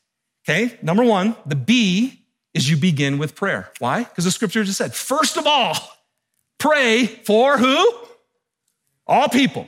Okay? 0.45 0.79
Number 0.83 1.05
one, 1.05 1.37
the 1.47 1.57
B 1.57 2.20
is 2.55 2.69
you 2.69 2.77
begin 2.77 3.19
with 3.19 3.35
prayer. 3.35 3.71
Why? 3.79 4.05
Because 4.05 4.25
the 4.25 4.31
scripture 4.31 4.65
just 4.65 4.79
said, 4.79 4.95
first 4.95 5.37
of 5.37 5.47
all, 5.47 5.77
pray 6.59 7.07
for 7.07 7.59
who? 7.59 7.95
All 9.07 9.29
people. 9.29 9.67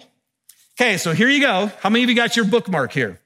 Okay, 0.80 0.96
so 0.96 1.12
here 1.12 1.28
you 1.28 1.40
go. 1.40 1.70
How 1.80 1.90
many 1.90 2.04
of 2.04 2.10
you 2.10 2.16
got 2.16 2.36
your 2.36 2.44
bookmark 2.44 2.92
here? 2.92 3.20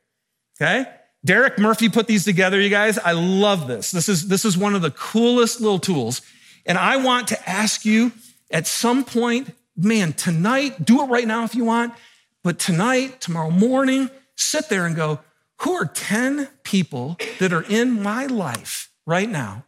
Okay? 0.60 0.86
Derek 1.24 1.58
Murphy 1.58 1.88
put 1.88 2.06
these 2.06 2.24
together, 2.24 2.60
you 2.60 2.68
guys. 2.68 2.98
I 2.98 3.12
love 3.12 3.66
this. 3.66 3.90
This 3.90 4.08
is, 4.08 4.28
this 4.28 4.44
is 4.44 4.56
one 4.56 4.74
of 4.74 4.82
the 4.82 4.90
coolest 4.90 5.60
little 5.60 5.78
tools. 5.78 6.22
And 6.64 6.78
I 6.78 6.96
want 6.96 7.28
to 7.28 7.48
ask 7.48 7.84
you 7.84 8.12
at 8.50 8.66
some 8.66 9.04
point, 9.04 9.50
man, 9.76 10.12
tonight, 10.12 10.84
do 10.84 11.02
it 11.02 11.06
right 11.06 11.26
now 11.26 11.44
if 11.44 11.54
you 11.54 11.64
want, 11.64 11.94
but 12.42 12.58
tonight, 12.58 13.20
tomorrow 13.20 13.50
morning, 13.50 14.10
sit 14.36 14.68
there 14.68 14.86
and 14.86 14.94
go, 14.94 15.20
who 15.62 15.72
are 15.72 15.86
10 15.86 16.48
people 16.62 17.16
that 17.38 17.52
are 17.52 17.64
in 17.68 18.02
my 18.02 18.26
life 18.26 18.90
right 19.06 19.28
now 19.28 19.64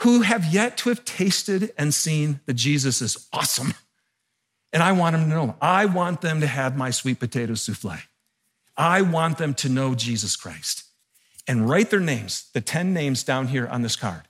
who 0.00 0.22
have 0.22 0.52
yet 0.52 0.76
to 0.78 0.88
have 0.88 1.04
tasted 1.04 1.72
and 1.78 1.94
seen 1.94 2.40
that 2.46 2.54
Jesus 2.54 3.00
is 3.00 3.28
awesome? 3.32 3.74
And 4.72 4.82
I 4.82 4.92
want 4.92 5.14
them 5.14 5.24
to 5.24 5.28
know. 5.28 5.56
I 5.60 5.86
want 5.86 6.20
them 6.20 6.40
to 6.40 6.46
have 6.46 6.76
my 6.76 6.90
sweet 6.90 7.18
potato 7.18 7.54
souffle. 7.54 7.98
I 8.76 9.02
want 9.02 9.38
them 9.38 9.54
to 9.54 9.68
know 9.68 9.94
Jesus 9.94 10.36
Christ. 10.36 10.84
And 11.46 11.68
write 11.68 11.90
their 11.90 12.00
names, 12.00 12.48
the 12.54 12.60
10 12.60 12.94
names 12.94 13.24
down 13.24 13.48
here 13.48 13.66
on 13.66 13.82
this 13.82 13.96
card. 13.96 14.22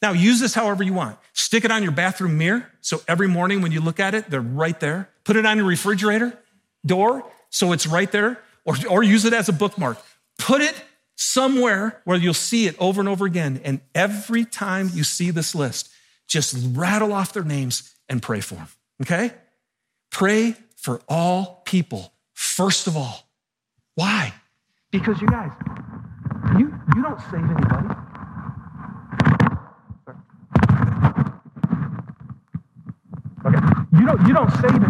Now, 0.00 0.12
use 0.12 0.38
this 0.38 0.54
however 0.54 0.84
you 0.84 0.92
want. 0.92 1.18
Stick 1.32 1.64
it 1.64 1.72
on 1.72 1.82
your 1.82 1.92
bathroom 1.92 2.38
mirror. 2.38 2.70
So 2.80 3.02
every 3.08 3.26
morning 3.26 3.62
when 3.62 3.72
you 3.72 3.80
look 3.80 3.98
at 3.98 4.14
it, 4.14 4.30
they're 4.30 4.40
right 4.40 4.78
there. 4.78 5.10
Put 5.24 5.36
it 5.36 5.44
on 5.44 5.56
your 5.56 5.66
refrigerator 5.66 6.38
door. 6.86 7.28
So 7.50 7.72
it's 7.72 7.86
right 7.86 8.10
there. 8.12 8.40
Or, 8.64 8.76
or 8.88 9.02
use 9.02 9.24
it 9.24 9.32
as 9.32 9.48
a 9.48 9.52
bookmark. 9.52 9.98
Put 10.38 10.60
it 10.60 10.74
somewhere 11.18 12.00
where 12.04 12.16
you'll 12.16 12.32
see 12.32 12.68
it 12.68 12.76
over 12.78 13.00
and 13.00 13.08
over 13.08 13.26
again. 13.26 13.60
And 13.64 13.80
every 13.92 14.44
time 14.44 14.88
you 14.94 15.02
see 15.02 15.32
this 15.32 15.52
list, 15.52 15.90
just 16.28 16.56
rattle 16.74 17.12
off 17.12 17.32
their 17.32 17.42
names 17.42 17.92
and 18.08 18.22
pray 18.22 18.40
for 18.40 18.54
them. 18.54 18.68
Okay? 19.02 19.32
Pray 20.12 20.54
for 20.76 21.00
all 21.08 21.62
people, 21.66 22.12
first 22.34 22.86
of 22.86 22.96
all. 22.96 23.28
Why? 23.96 24.32
Because 24.92 25.20
you 25.20 25.26
guys, 25.26 25.50
you, 26.56 26.72
you 26.94 27.02
don't 27.02 27.20
save 27.22 27.44
anybody. 27.44 27.88
Okay. 33.44 33.58
You 33.98 34.06
don't, 34.06 34.26
you 34.26 34.34
don't 34.34 34.50
save. 34.52 34.82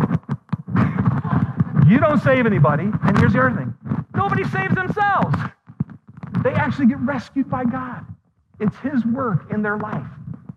You 1.90 1.98
don't 2.00 2.22
save 2.22 2.44
anybody. 2.44 2.84
And 2.84 3.18
here's 3.18 3.32
the 3.32 3.40
other 3.40 3.56
thing. 3.56 3.74
Nobody 4.14 4.44
saves 4.44 4.74
themselves. 4.74 5.34
They 6.42 6.52
actually 6.52 6.86
get 6.86 7.00
rescued 7.00 7.50
by 7.50 7.64
God. 7.64 8.06
It's 8.60 8.76
his 8.78 9.04
work 9.04 9.52
in 9.52 9.62
their 9.62 9.78
life. 9.78 10.06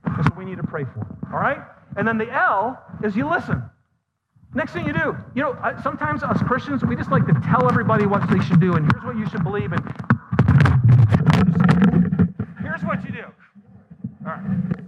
That's 0.06 0.30
what 0.30 0.38
we 0.38 0.46
need 0.46 0.58
to 0.58 0.64
pray 0.64 0.84
for. 0.86 1.06
All 1.32 1.40
right? 1.40 1.60
And 1.98 2.08
then 2.08 2.18
the 2.18 2.32
L 2.32 2.82
is 3.04 3.16
you 3.16 3.30
listen. 3.30 3.64
Next 4.54 4.74
thing 4.74 4.86
you 4.86 4.94
do, 4.94 5.16
you 5.34 5.42
know, 5.44 5.58
sometimes 5.82 6.24
us 6.24 6.42
Christians, 6.44 6.84
we 6.84 6.96
just 6.96 7.10
like 7.10 7.26
to 7.26 7.34
tell 7.46 7.70
everybody 7.70 8.06
what 8.06 8.30
they 8.30 8.40
should 8.40 8.60
do, 8.60 8.74
and 8.74 8.92
here's 8.92 9.04
what 9.06 9.18
you 9.18 9.26
should 9.30 9.44
believe, 9.44 9.72
and 9.72 9.82
here's 12.62 12.84
what 12.84 13.02
you 13.06 13.12
do. 13.14 13.24
All 14.26 14.34
right. 14.34 14.82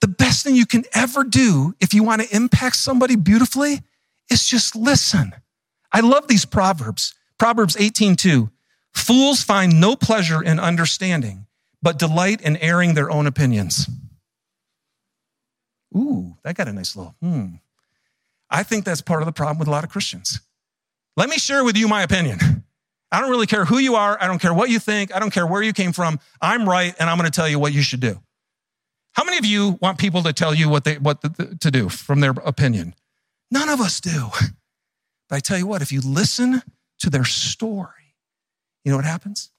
The 0.00 0.08
best 0.08 0.44
thing 0.44 0.54
you 0.54 0.66
can 0.66 0.84
ever 0.94 1.24
do 1.24 1.74
if 1.80 1.92
you 1.92 2.04
want 2.04 2.22
to 2.22 2.34
impact 2.34 2.76
somebody 2.76 3.16
beautifully 3.16 3.82
is 4.30 4.46
just 4.46 4.76
listen. 4.76 5.34
I 5.90 6.00
love 6.00 6.28
these 6.28 6.44
proverbs. 6.44 7.14
Proverbs 7.38 7.76
18:2. 7.76 8.50
Fools 8.94 9.42
find 9.42 9.80
no 9.80 9.94
pleasure 9.94 10.42
in 10.42 10.58
understanding, 10.58 11.46
but 11.82 11.98
delight 11.98 12.40
in 12.40 12.56
airing 12.56 12.94
their 12.94 13.10
own 13.10 13.26
opinions. 13.26 13.88
Ooh, 15.96 16.36
that 16.42 16.56
got 16.56 16.68
a 16.68 16.72
nice 16.72 16.96
little, 16.96 17.14
hmm. 17.20 17.46
I 18.50 18.62
think 18.62 18.84
that's 18.84 19.00
part 19.00 19.22
of 19.22 19.26
the 19.26 19.32
problem 19.32 19.58
with 19.58 19.68
a 19.68 19.70
lot 19.70 19.84
of 19.84 19.90
Christians. 19.90 20.40
Let 21.16 21.28
me 21.28 21.38
share 21.38 21.64
with 21.64 21.76
you 21.76 21.88
my 21.88 22.02
opinion. 22.02 22.64
I 23.10 23.20
don't 23.20 23.30
really 23.30 23.46
care 23.46 23.64
who 23.64 23.78
you 23.78 23.94
are. 23.94 24.18
I 24.20 24.26
don't 24.26 24.38
care 24.38 24.52
what 24.52 24.68
you 24.68 24.78
think. 24.78 25.14
I 25.14 25.18
don't 25.18 25.30
care 25.30 25.46
where 25.46 25.62
you 25.62 25.72
came 25.72 25.92
from. 25.92 26.20
I'm 26.40 26.68
right, 26.68 26.94
and 26.98 27.08
I'm 27.08 27.18
going 27.18 27.30
to 27.30 27.34
tell 27.34 27.48
you 27.48 27.58
what 27.58 27.72
you 27.72 27.82
should 27.82 28.00
do. 28.00 28.20
How 29.12 29.24
many 29.24 29.38
of 29.38 29.44
you 29.44 29.78
want 29.80 29.98
people 29.98 30.22
to 30.22 30.32
tell 30.32 30.54
you 30.54 30.68
what, 30.68 30.84
they, 30.84 30.98
what 30.98 31.22
the, 31.22 31.56
to 31.60 31.70
do 31.70 31.88
from 31.88 32.20
their 32.20 32.32
opinion? 32.44 32.94
None 33.50 33.68
of 33.68 33.80
us 33.80 34.00
do. 34.00 34.28
But 35.28 35.36
I 35.36 35.40
tell 35.40 35.58
you 35.58 35.66
what, 35.66 35.82
if 35.82 35.90
you 35.90 36.00
listen 36.00 36.62
to 37.00 37.10
their 37.10 37.24
story, 37.24 38.14
you 38.84 38.90
know 38.90 38.96
what 38.96 39.04
happens? 39.04 39.50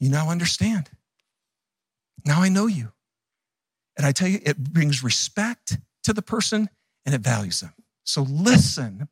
You 0.00 0.10
now 0.10 0.30
understand. 0.30 0.90
Now 2.24 2.42
I 2.42 2.48
know 2.48 2.66
you. 2.66 2.92
And 3.96 4.06
I 4.06 4.12
tell 4.12 4.28
you, 4.28 4.40
it 4.42 4.58
brings 4.58 5.04
respect 5.04 5.78
to 6.04 6.12
the 6.12 6.22
person 6.22 6.68
and 7.06 7.14
it 7.14 7.20
values 7.20 7.60
them. 7.60 7.72
So 8.04 8.22
listen, 8.22 9.08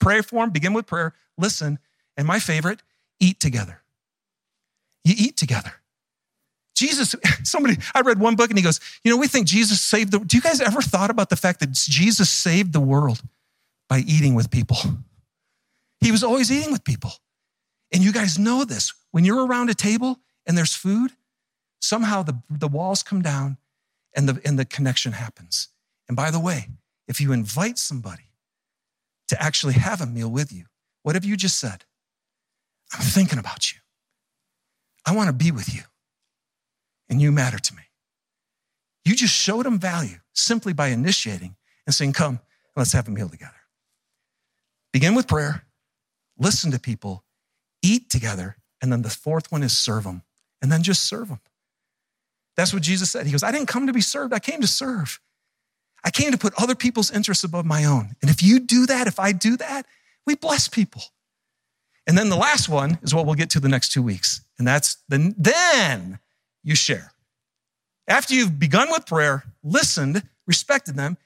pray 0.00 0.20
for 0.20 0.42
them, 0.42 0.50
begin 0.50 0.72
with 0.72 0.86
prayer, 0.86 1.14
listen, 1.38 1.78
and 2.16 2.26
my 2.26 2.38
favorite, 2.38 2.82
eat 3.20 3.40
together. 3.40 3.82
You 5.04 5.14
eat 5.16 5.36
together. 5.36 5.72
Jesus, 6.74 7.14
somebody, 7.44 7.76
I 7.94 8.00
read 8.00 8.18
one 8.18 8.36
book 8.36 8.50
and 8.50 8.58
he 8.58 8.64
goes, 8.64 8.80
You 9.02 9.10
know, 9.10 9.16
we 9.16 9.28
think 9.28 9.46
Jesus 9.46 9.80
saved 9.80 10.12
the. 10.12 10.18
Do 10.18 10.36
you 10.36 10.42
guys 10.42 10.60
ever 10.60 10.82
thought 10.82 11.10
about 11.10 11.30
the 11.30 11.36
fact 11.36 11.60
that 11.60 11.72
Jesus 11.72 12.30
saved 12.30 12.72
the 12.72 12.80
world 12.80 13.22
by 13.88 14.00
eating 14.00 14.34
with 14.34 14.50
people? 14.50 14.76
He 16.00 16.12
was 16.12 16.22
always 16.22 16.50
eating 16.50 16.72
with 16.72 16.84
people. 16.84 17.12
And 17.92 18.02
you 18.02 18.12
guys 18.12 18.38
know 18.38 18.64
this. 18.64 18.92
When 19.10 19.24
you're 19.24 19.46
around 19.46 19.70
a 19.70 19.74
table 19.74 20.18
and 20.46 20.58
there's 20.58 20.74
food, 20.74 21.12
somehow 21.80 22.22
the, 22.22 22.42
the 22.50 22.68
walls 22.68 23.02
come 23.02 23.22
down 23.22 23.58
and 24.14 24.28
the, 24.28 24.40
and 24.44 24.58
the 24.58 24.64
connection 24.64 25.12
happens. 25.12 25.68
And 26.08 26.16
by 26.16 26.30
the 26.30 26.40
way, 26.40 26.68
if 27.06 27.20
you 27.20 27.32
invite 27.32 27.78
somebody 27.78 28.30
to 29.28 29.42
actually 29.42 29.74
have 29.74 30.00
a 30.00 30.06
meal 30.06 30.30
with 30.30 30.52
you, 30.52 30.64
what 31.02 31.14
have 31.14 31.24
you 31.24 31.36
just 31.36 31.58
said? 31.58 31.84
I'm 32.92 33.00
thinking 33.00 33.38
about 33.38 33.72
you. 33.72 33.78
I 35.06 35.14
want 35.14 35.28
to 35.28 35.32
be 35.32 35.50
with 35.50 35.74
you, 35.74 35.82
and 37.10 37.20
you 37.20 37.30
matter 37.30 37.58
to 37.58 37.74
me. 37.74 37.82
You 39.04 39.14
just 39.14 39.34
showed 39.34 39.66
them 39.66 39.78
value 39.78 40.16
simply 40.32 40.72
by 40.72 40.88
initiating 40.88 41.56
and 41.86 41.94
saying, 41.94 42.14
Come, 42.14 42.40
let's 42.74 42.92
have 42.92 43.06
a 43.06 43.10
meal 43.10 43.28
together. 43.28 43.52
Begin 44.92 45.14
with 45.14 45.28
prayer, 45.28 45.66
listen 46.38 46.70
to 46.72 46.78
people, 46.78 47.24
eat 47.82 48.10
together, 48.10 48.56
and 48.80 48.92
then 48.92 49.02
the 49.02 49.10
fourth 49.10 49.50
one 49.50 49.62
is 49.62 49.76
serve 49.76 50.04
them, 50.04 50.22
and 50.60 50.70
then 50.70 50.82
just 50.82 51.04
serve 51.04 51.28
them. 51.28 51.40
That's 52.56 52.72
what 52.72 52.82
Jesus 52.82 53.10
said. 53.10 53.26
He 53.26 53.32
goes, 53.32 53.42
I 53.42 53.50
didn't 53.50 53.68
come 53.68 53.86
to 53.86 53.92
be 53.92 54.00
served, 54.00 54.32
I 54.32 54.38
came 54.38 54.60
to 54.60 54.66
serve. 54.66 55.20
I 56.04 56.10
came 56.10 56.32
to 56.32 56.38
put 56.38 56.52
other 56.60 56.74
people's 56.74 57.10
interests 57.10 57.44
above 57.44 57.64
my 57.64 57.84
own. 57.86 58.14
And 58.20 58.30
if 58.30 58.42
you 58.42 58.60
do 58.60 58.84
that, 58.86 59.06
if 59.06 59.18
I 59.18 59.32
do 59.32 59.56
that, 59.56 59.86
we 60.26 60.34
bless 60.34 60.68
people. 60.68 61.02
And 62.06 62.18
then 62.18 62.28
the 62.28 62.36
last 62.36 62.68
one 62.68 62.98
is 63.02 63.14
what 63.14 63.24
we'll 63.24 63.34
get 63.34 63.48
to 63.50 63.60
the 63.60 63.70
next 63.70 63.92
two 63.92 64.02
weeks. 64.02 64.42
And 64.58 64.66
that's 64.66 64.98
the, 65.08 65.34
then 65.38 66.18
you 66.62 66.74
share. 66.74 67.12
After 68.06 68.34
you've 68.34 68.58
begun 68.58 68.90
with 68.90 69.06
prayer, 69.06 69.44
listened, 69.62 70.22
respected 70.46 70.94
them, 70.94 71.16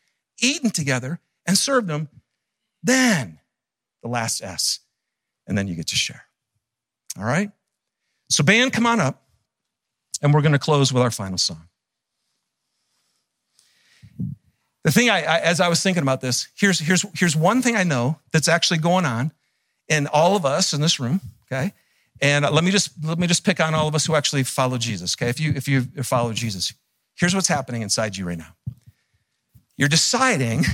eaten 0.40 0.70
together, 0.70 1.18
and 1.44 1.58
served 1.58 1.88
them, 1.88 2.08
then 2.82 3.40
the 4.02 4.08
last 4.08 4.42
S. 4.42 4.78
And 5.48 5.58
then 5.58 5.66
you 5.66 5.74
get 5.74 5.88
to 5.88 5.96
share. 5.96 6.22
All 7.18 7.24
right? 7.24 7.50
So, 8.30 8.44
band, 8.44 8.72
come 8.72 8.86
on 8.86 9.00
up. 9.00 9.24
And 10.22 10.32
we're 10.32 10.42
going 10.42 10.52
to 10.52 10.58
close 10.58 10.92
with 10.92 11.02
our 11.02 11.10
final 11.10 11.38
song. 11.38 11.68
The 14.84 14.92
thing 14.92 15.10
I, 15.10 15.22
I, 15.22 15.38
as 15.40 15.60
I 15.60 15.68
was 15.68 15.82
thinking 15.82 16.02
about 16.02 16.20
this, 16.20 16.48
here's, 16.54 16.78
here's, 16.78 17.04
here's 17.18 17.34
one 17.34 17.62
thing 17.62 17.76
I 17.76 17.82
know 17.82 18.20
that's 18.32 18.48
actually 18.48 18.78
going 18.78 19.04
on 19.04 19.32
in 19.88 20.06
all 20.06 20.36
of 20.36 20.44
us 20.44 20.72
in 20.72 20.80
this 20.80 21.00
room, 21.00 21.20
okay? 21.50 21.72
And 22.20 22.44
uh, 22.44 22.50
let 22.50 22.64
me 22.64 22.70
just 22.70 22.92
let 23.04 23.18
me 23.18 23.26
just 23.26 23.44
pick 23.44 23.60
on 23.60 23.74
all 23.74 23.88
of 23.88 23.94
us 23.94 24.06
who 24.06 24.14
actually 24.14 24.42
follow 24.42 24.76
Jesus, 24.76 25.14
okay? 25.16 25.28
If 25.28 25.40
you 25.40 25.52
if 25.54 25.68
you 25.68 25.82
follow 26.02 26.32
Jesus, 26.32 26.72
here's 27.14 27.34
what's 27.34 27.48
happening 27.48 27.82
inside 27.82 28.16
you 28.16 28.26
right 28.26 28.38
now. 28.38 28.54
You're 29.76 29.88
deciding 29.88 30.64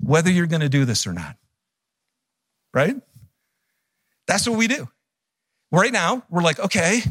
whether 0.00 0.30
you're 0.30 0.46
going 0.46 0.60
to 0.60 0.68
do 0.68 0.84
this 0.84 1.06
or 1.06 1.12
not. 1.12 1.36
Right? 2.72 2.96
That's 4.30 4.48
what 4.48 4.56
we 4.56 4.68
do. 4.68 4.88
Right 5.72 5.92
now, 5.92 6.22
we're 6.30 6.42
like, 6.42 6.58
okay, 6.58 7.02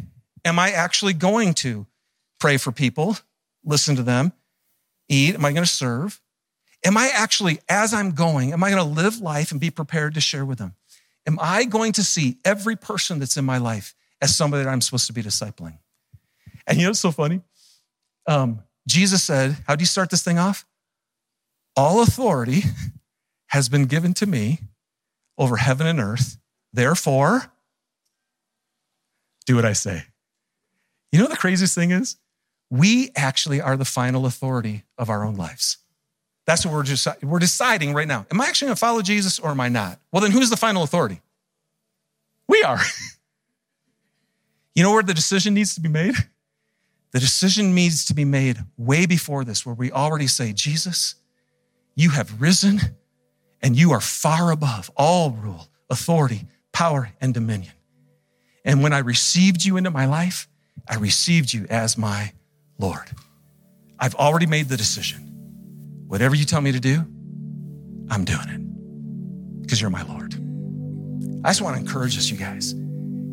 Am 0.45 0.59
I 0.59 0.71
actually 0.71 1.13
going 1.13 1.53
to 1.55 1.85
pray 2.39 2.57
for 2.57 2.71
people, 2.71 3.17
listen 3.63 3.95
to 3.97 4.03
them, 4.03 4.33
eat? 5.09 5.35
Am 5.35 5.43
I 5.43 5.51
going 5.51 5.65
to 5.65 5.71
serve? 5.71 6.21
Am 6.85 6.95
I 6.97 7.11
actually, 7.13 7.59
as 7.67 7.93
I'm 7.93 8.11
going, 8.11 8.53
am 8.53 8.63
I 8.63 8.69
going 8.69 8.81
to 8.81 9.01
live 9.01 9.19
life 9.19 9.51
and 9.51 9.59
be 9.59 9.69
prepared 9.69 10.13
to 10.13 10.21
share 10.21 10.45
with 10.45 10.57
them? 10.57 10.75
Am 11.27 11.37
I 11.41 11.65
going 11.65 11.91
to 11.93 12.03
see 12.03 12.37
every 12.45 12.77
person 12.77 13.19
that's 13.19 13.35
in 13.35 13.43
my 13.43 13.57
life 13.57 13.93
as 14.21 14.35
somebody 14.35 14.63
that 14.63 14.69
I'm 14.69 14.81
supposed 14.81 15.07
to 15.07 15.13
be 15.13 15.21
discipling? 15.21 15.77
And 16.65 16.77
you 16.77 16.83
know 16.83 16.91
what's 16.91 16.99
so 16.99 17.11
funny? 17.11 17.41
Um, 18.27 18.63
Jesus 18.87 19.23
said, 19.23 19.57
How 19.67 19.75
do 19.75 19.81
you 19.81 19.87
start 19.87 20.09
this 20.09 20.23
thing 20.23 20.39
off? 20.39 20.65
All 21.75 22.01
authority 22.01 22.63
has 23.47 23.67
been 23.67 23.85
given 23.85 24.13
to 24.15 24.25
me 24.25 24.59
over 25.37 25.57
heaven 25.57 25.85
and 25.85 25.99
earth. 25.99 26.37
Therefore, 26.73 27.51
do 29.45 29.55
what 29.55 29.65
I 29.65 29.73
say. 29.73 30.03
You 31.11 31.19
know 31.19 31.27
the 31.27 31.37
craziest 31.37 31.75
thing 31.75 31.91
is? 31.91 32.17
We 32.69 33.09
actually 33.15 33.61
are 33.61 33.75
the 33.75 33.85
final 33.85 34.25
authority 34.25 34.83
of 34.97 35.09
our 35.09 35.23
own 35.25 35.35
lives. 35.35 35.77
That's 36.45 36.65
what 36.65 36.73
we're 36.73 36.83
just 36.83 37.07
we're 37.23 37.39
deciding 37.39 37.93
right 37.93 38.07
now. 38.07 38.25
Am 38.31 38.41
I 38.41 38.45
actually 38.45 38.67
going 38.67 38.75
to 38.75 38.79
follow 38.79 39.01
Jesus 39.01 39.39
or 39.39 39.49
am 39.49 39.59
I 39.59 39.69
not? 39.69 39.99
Well, 40.11 40.21
then 40.21 40.31
who's 40.31 40.49
the 40.49 40.57
final 40.57 40.83
authority? 40.83 41.21
We 42.47 42.63
are. 42.63 42.79
you 44.75 44.83
know 44.83 44.91
where 44.91 45.03
the 45.03 45.13
decision 45.13 45.53
needs 45.53 45.75
to 45.75 45.81
be 45.81 45.89
made? 45.89 46.15
The 47.11 47.19
decision 47.19 47.73
needs 47.73 48.05
to 48.05 48.13
be 48.13 48.25
made 48.25 48.57
way 48.77 49.05
before 49.05 49.43
this, 49.43 49.65
where 49.65 49.75
we 49.75 49.91
already 49.91 50.27
say, 50.27 50.53
Jesus, 50.53 51.15
you 51.95 52.11
have 52.11 52.39
risen 52.41 52.79
and 53.61 53.75
you 53.75 53.91
are 53.91 54.01
far 54.01 54.51
above 54.51 54.91
all 54.95 55.31
rule, 55.31 55.69
authority, 55.89 56.45
power, 56.71 57.11
and 57.21 57.33
dominion. 57.33 57.73
And 58.65 58.83
when 58.83 58.93
I 58.93 58.99
received 58.99 59.63
you 59.65 59.77
into 59.77 59.91
my 59.91 60.05
life, 60.05 60.47
I 60.87 60.95
received 60.95 61.53
you 61.53 61.65
as 61.69 61.97
my 61.97 62.33
Lord. 62.77 63.09
I've 63.99 64.15
already 64.15 64.45
made 64.45 64.69
the 64.69 64.77
decision. 64.77 65.25
Whatever 66.07 66.35
you 66.35 66.45
tell 66.45 66.61
me 66.61 66.71
to 66.71 66.79
do, 66.79 67.05
I'm 68.09 68.25
doing 68.25 68.47
it 68.49 69.61
because 69.61 69.81
you're 69.81 69.89
my 69.89 70.03
Lord. 70.03 70.33
I 71.43 71.49
just 71.49 71.61
want 71.61 71.75
to 71.75 71.81
encourage 71.81 72.17
us, 72.17 72.29
you 72.29 72.37
guys. 72.37 72.73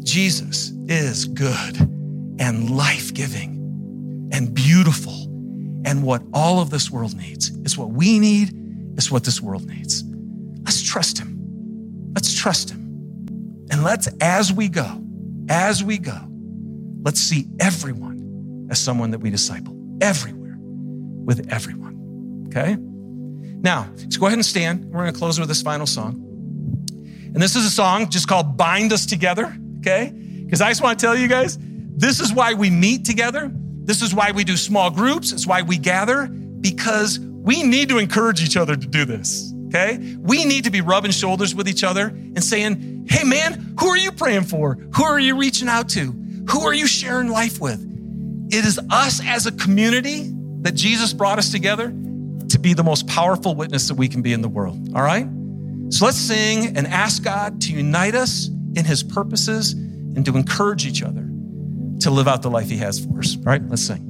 Jesus 0.03 0.73
is 0.87 1.25
good 1.27 1.77
and 2.39 2.77
life 2.77 3.15
giving 3.15 4.31
and 4.33 4.55
beautiful 4.55 5.15
and 5.87 6.03
what 6.03 6.23
all 6.35 6.61
of 6.61 6.71
this 6.71 6.91
world 6.91 7.17
needs. 7.17 7.51
is 7.65 7.79
what 7.79 7.91
we 7.91 8.19
need, 8.19 8.53
is 8.99 9.11
what 9.11 9.25
this 9.25 9.41
world 9.41 9.67
needs. 9.67 10.05
Let's 10.65 10.83
trust 10.83 11.19
Him. 11.19 12.13
Let's 12.15 12.35
trust 12.35 12.71
Him. 12.71 12.86
And 13.77 13.85
let's, 13.85 14.09
as 14.23 14.51
we 14.55 14.71
go, 14.71 15.05
as 15.51 15.85
we 15.85 15.99
go, 15.99 16.19
let's 17.03 17.21
see 17.21 17.47
everyone 17.61 18.69
as 18.71 18.79
someone 18.79 19.11
that 19.11 19.19
we 19.19 19.29
disciple, 19.29 19.77
everywhere, 20.01 20.57
with 20.59 21.53
everyone. 21.53 22.47
Okay? 22.49 22.79
Now, 23.61 23.87
let's 23.99 24.17
go 24.17 24.29
ahead 24.29 24.39
and 24.39 24.47
stand. 24.47 24.87
We're 24.87 25.03
going 25.03 25.13
to 25.13 25.19
close 25.19 25.39
with 25.39 25.51
this 25.51 25.61
final 25.61 25.85
song. 25.85 26.15
And 27.35 27.37
this 27.37 27.55
is 27.55 27.67
a 27.67 27.71
song 27.71 28.09
just 28.09 28.29
called 28.29 28.57
Bind 28.57 28.95
Us 28.95 29.05
Together, 29.05 29.55
okay? 29.81 30.11
Because 30.11 30.63
I 30.63 30.71
just 30.71 30.81
want 30.81 30.99
to 30.99 31.05
tell 31.05 31.15
you 31.15 31.29
guys, 31.29 31.59
this 31.61 32.19
is 32.19 32.33
why 32.33 32.55
we 32.55 32.71
meet 32.71 33.05
together. 33.05 33.51
This 33.53 34.01
is 34.01 34.15
why 34.15 34.31
we 34.31 34.43
do 34.43 34.57
small 34.57 34.89
groups. 34.89 35.33
It's 35.33 35.47
why 35.47 35.61
we 35.61 35.77
gather, 35.77 36.29
because 36.29 37.19
we 37.21 37.63
need 37.63 37.91
to 37.91 37.99
encourage 37.99 38.43
each 38.43 38.57
other 38.57 38.75
to 38.75 38.87
do 38.87 39.05
this, 39.05 39.53
okay? 39.67 40.17
We 40.21 40.47
need 40.47 40.65
to 40.65 40.71
be 40.71 40.81
rubbing 40.81 41.11
shoulders 41.11 41.55
with 41.55 41.69
each 41.69 41.85
other 41.85 42.07
and 42.07 42.43
saying, 42.43 42.96
hey 43.09 43.25
man, 43.25 43.75
who 43.79 43.89
are 43.89 43.97
you 43.97 44.13
praying 44.13 44.45
for? 44.45 44.75
Who 44.95 45.05
are 45.05 45.19
you 45.19 45.37
reaching 45.37 45.69
out 45.69 45.89
to? 45.91 46.13
Who 46.51 46.67
are 46.67 46.75
you 46.75 46.87
sharing 46.87 47.29
life 47.29 47.61
with? 47.61 47.83
It 48.51 48.65
is 48.65 48.79
us 48.91 49.21
as 49.25 49.47
a 49.47 49.53
community 49.53 50.33
that 50.63 50.75
Jesus 50.75 51.13
brought 51.13 51.39
us 51.39 51.51
together 51.51 51.89
to 52.49 52.59
be 52.59 52.75
the 52.75 52.85
most 52.85 53.07
powerful 53.09 53.55
witness 53.55 53.89
that 53.89 53.95
we 53.95 54.09
can 54.09 54.23
be 54.23 54.33
in 54.33 54.41
the 54.41 54.49
world, 54.49 54.95
all 54.95 55.03
right? 55.03 55.27
So 55.89 56.05
let's 56.05 56.17
sing 56.17 56.77
and 56.77 56.87
ask 56.87 57.23
God 57.23 57.61
to 57.63 57.73
unite 57.73 58.15
us 58.15 58.49
in 58.75 58.85
his 58.85 59.03
purposes 59.03 59.73
and 59.73 60.25
to 60.25 60.37
encourage 60.37 60.87
each 60.87 61.03
other 61.03 61.29
to 62.01 62.11
live 62.11 62.29
out 62.29 62.43
the 62.43 62.51
life 62.51 62.69
he 62.69 62.77
has 62.79 63.05
for 63.05 63.19
us, 63.19 63.37
all 63.37 63.43
right? 63.45 63.63
Let's 63.69 63.83
sing. 63.83 64.06